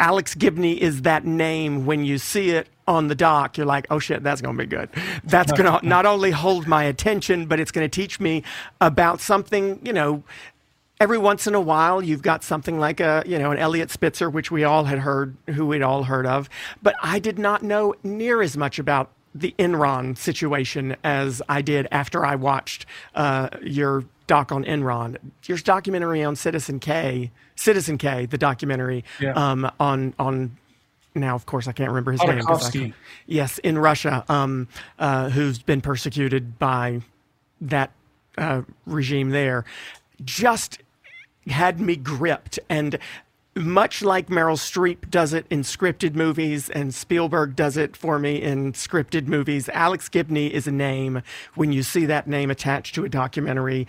[0.00, 4.00] Alex Gibney is that name when you see it on the dock, you're like, oh
[4.00, 4.88] shit, that's going to be good.
[5.22, 8.42] That's going to not only hold my attention, but it's going to teach me
[8.80, 10.24] about something, you know,
[11.04, 14.30] every once in a while you've got something like a, you know, an Eliot Spitzer,
[14.30, 16.48] which we all had heard, who we'd all heard of.
[16.82, 21.86] But I did not know near as much about the Enron situation as I did
[21.92, 28.24] after I watched uh, your doc on Enron, your documentary on Citizen K, Citizen K,
[28.24, 29.32] the documentary yeah.
[29.32, 30.56] um, on on
[31.14, 32.38] now, of course, I can't remember his name.
[33.26, 37.02] yes, in Russia, um, uh, who's been persecuted by
[37.60, 37.90] that
[38.38, 39.66] uh, regime there,
[40.24, 40.78] just
[41.46, 42.58] had me gripped.
[42.68, 42.98] And
[43.56, 48.42] much like Meryl Streep does it in scripted movies and Spielberg does it for me
[48.42, 51.22] in scripted movies, Alex Gibney is a name.
[51.54, 53.86] When you see that name attached to a documentary,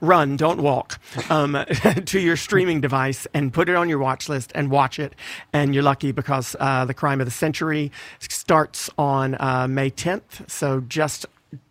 [0.00, 1.00] run, don't walk,
[1.30, 1.64] um,
[2.06, 5.14] to your streaming device and put it on your watch list and watch it.
[5.52, 7.90] And you're lucky because uh, the Crime of the Century
[8.20, 11.26] starts on uh, May 10th, so just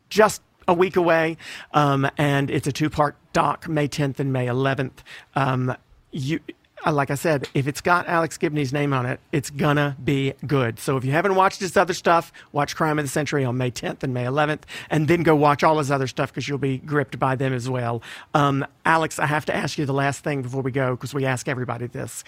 [0.10, 1.38] just a week away,
[1.74, 5.00] um, and it's a two part doc, May 10th and May 11th.
[5.36, 5.76] Um,
[6.12, 6.40] you
[6.86, 10.34] uh, like I said, if it's got Alex Gibney's name on it, it's gonna be
[10.46, 10.80] good.
[10.80, 13.72] So if you haven't watched his other stuff, watch Crime of the Century on May
[13.72, 16.80] 10th and May 11th, and then go watch all his other stuff because you'll be
[16.80, 18.02] gripped by them as well.
[18.34, 21.26] Um, Alex, I have to ask you the last thing before we go because we
[21.26, 22.24] ask everybody this.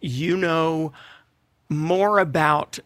[0.00, 0.92] You know
[1.68, 2.78] more about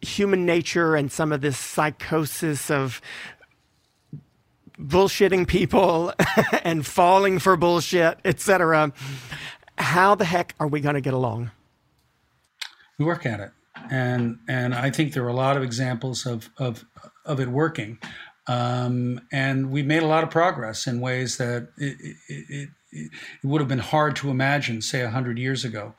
[0.00, 3.00] human nature and some of this psychosis of
[4.78, 6.12] bullshitting people
[6.64, 8.92] and falling for bullshit, etc
[9.78, 11.50] how the heck are we going to get along?
[12.98, 13.52] We work at it,
[13.90, 16.84] and and I think there are a lot of examples of of
[17.24, 17.98] of it working,
[18.46, 23.10] um, and we've made a lot of progress in ways that it, it, it, it
[23.44, 25.94] would have been hard to imagine, say, hundred years ago.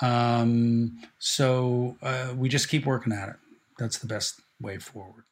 [0.00, 3.36] Um, so uh, we just keep working at it.
[3.78, 5.23] That's the best way forward.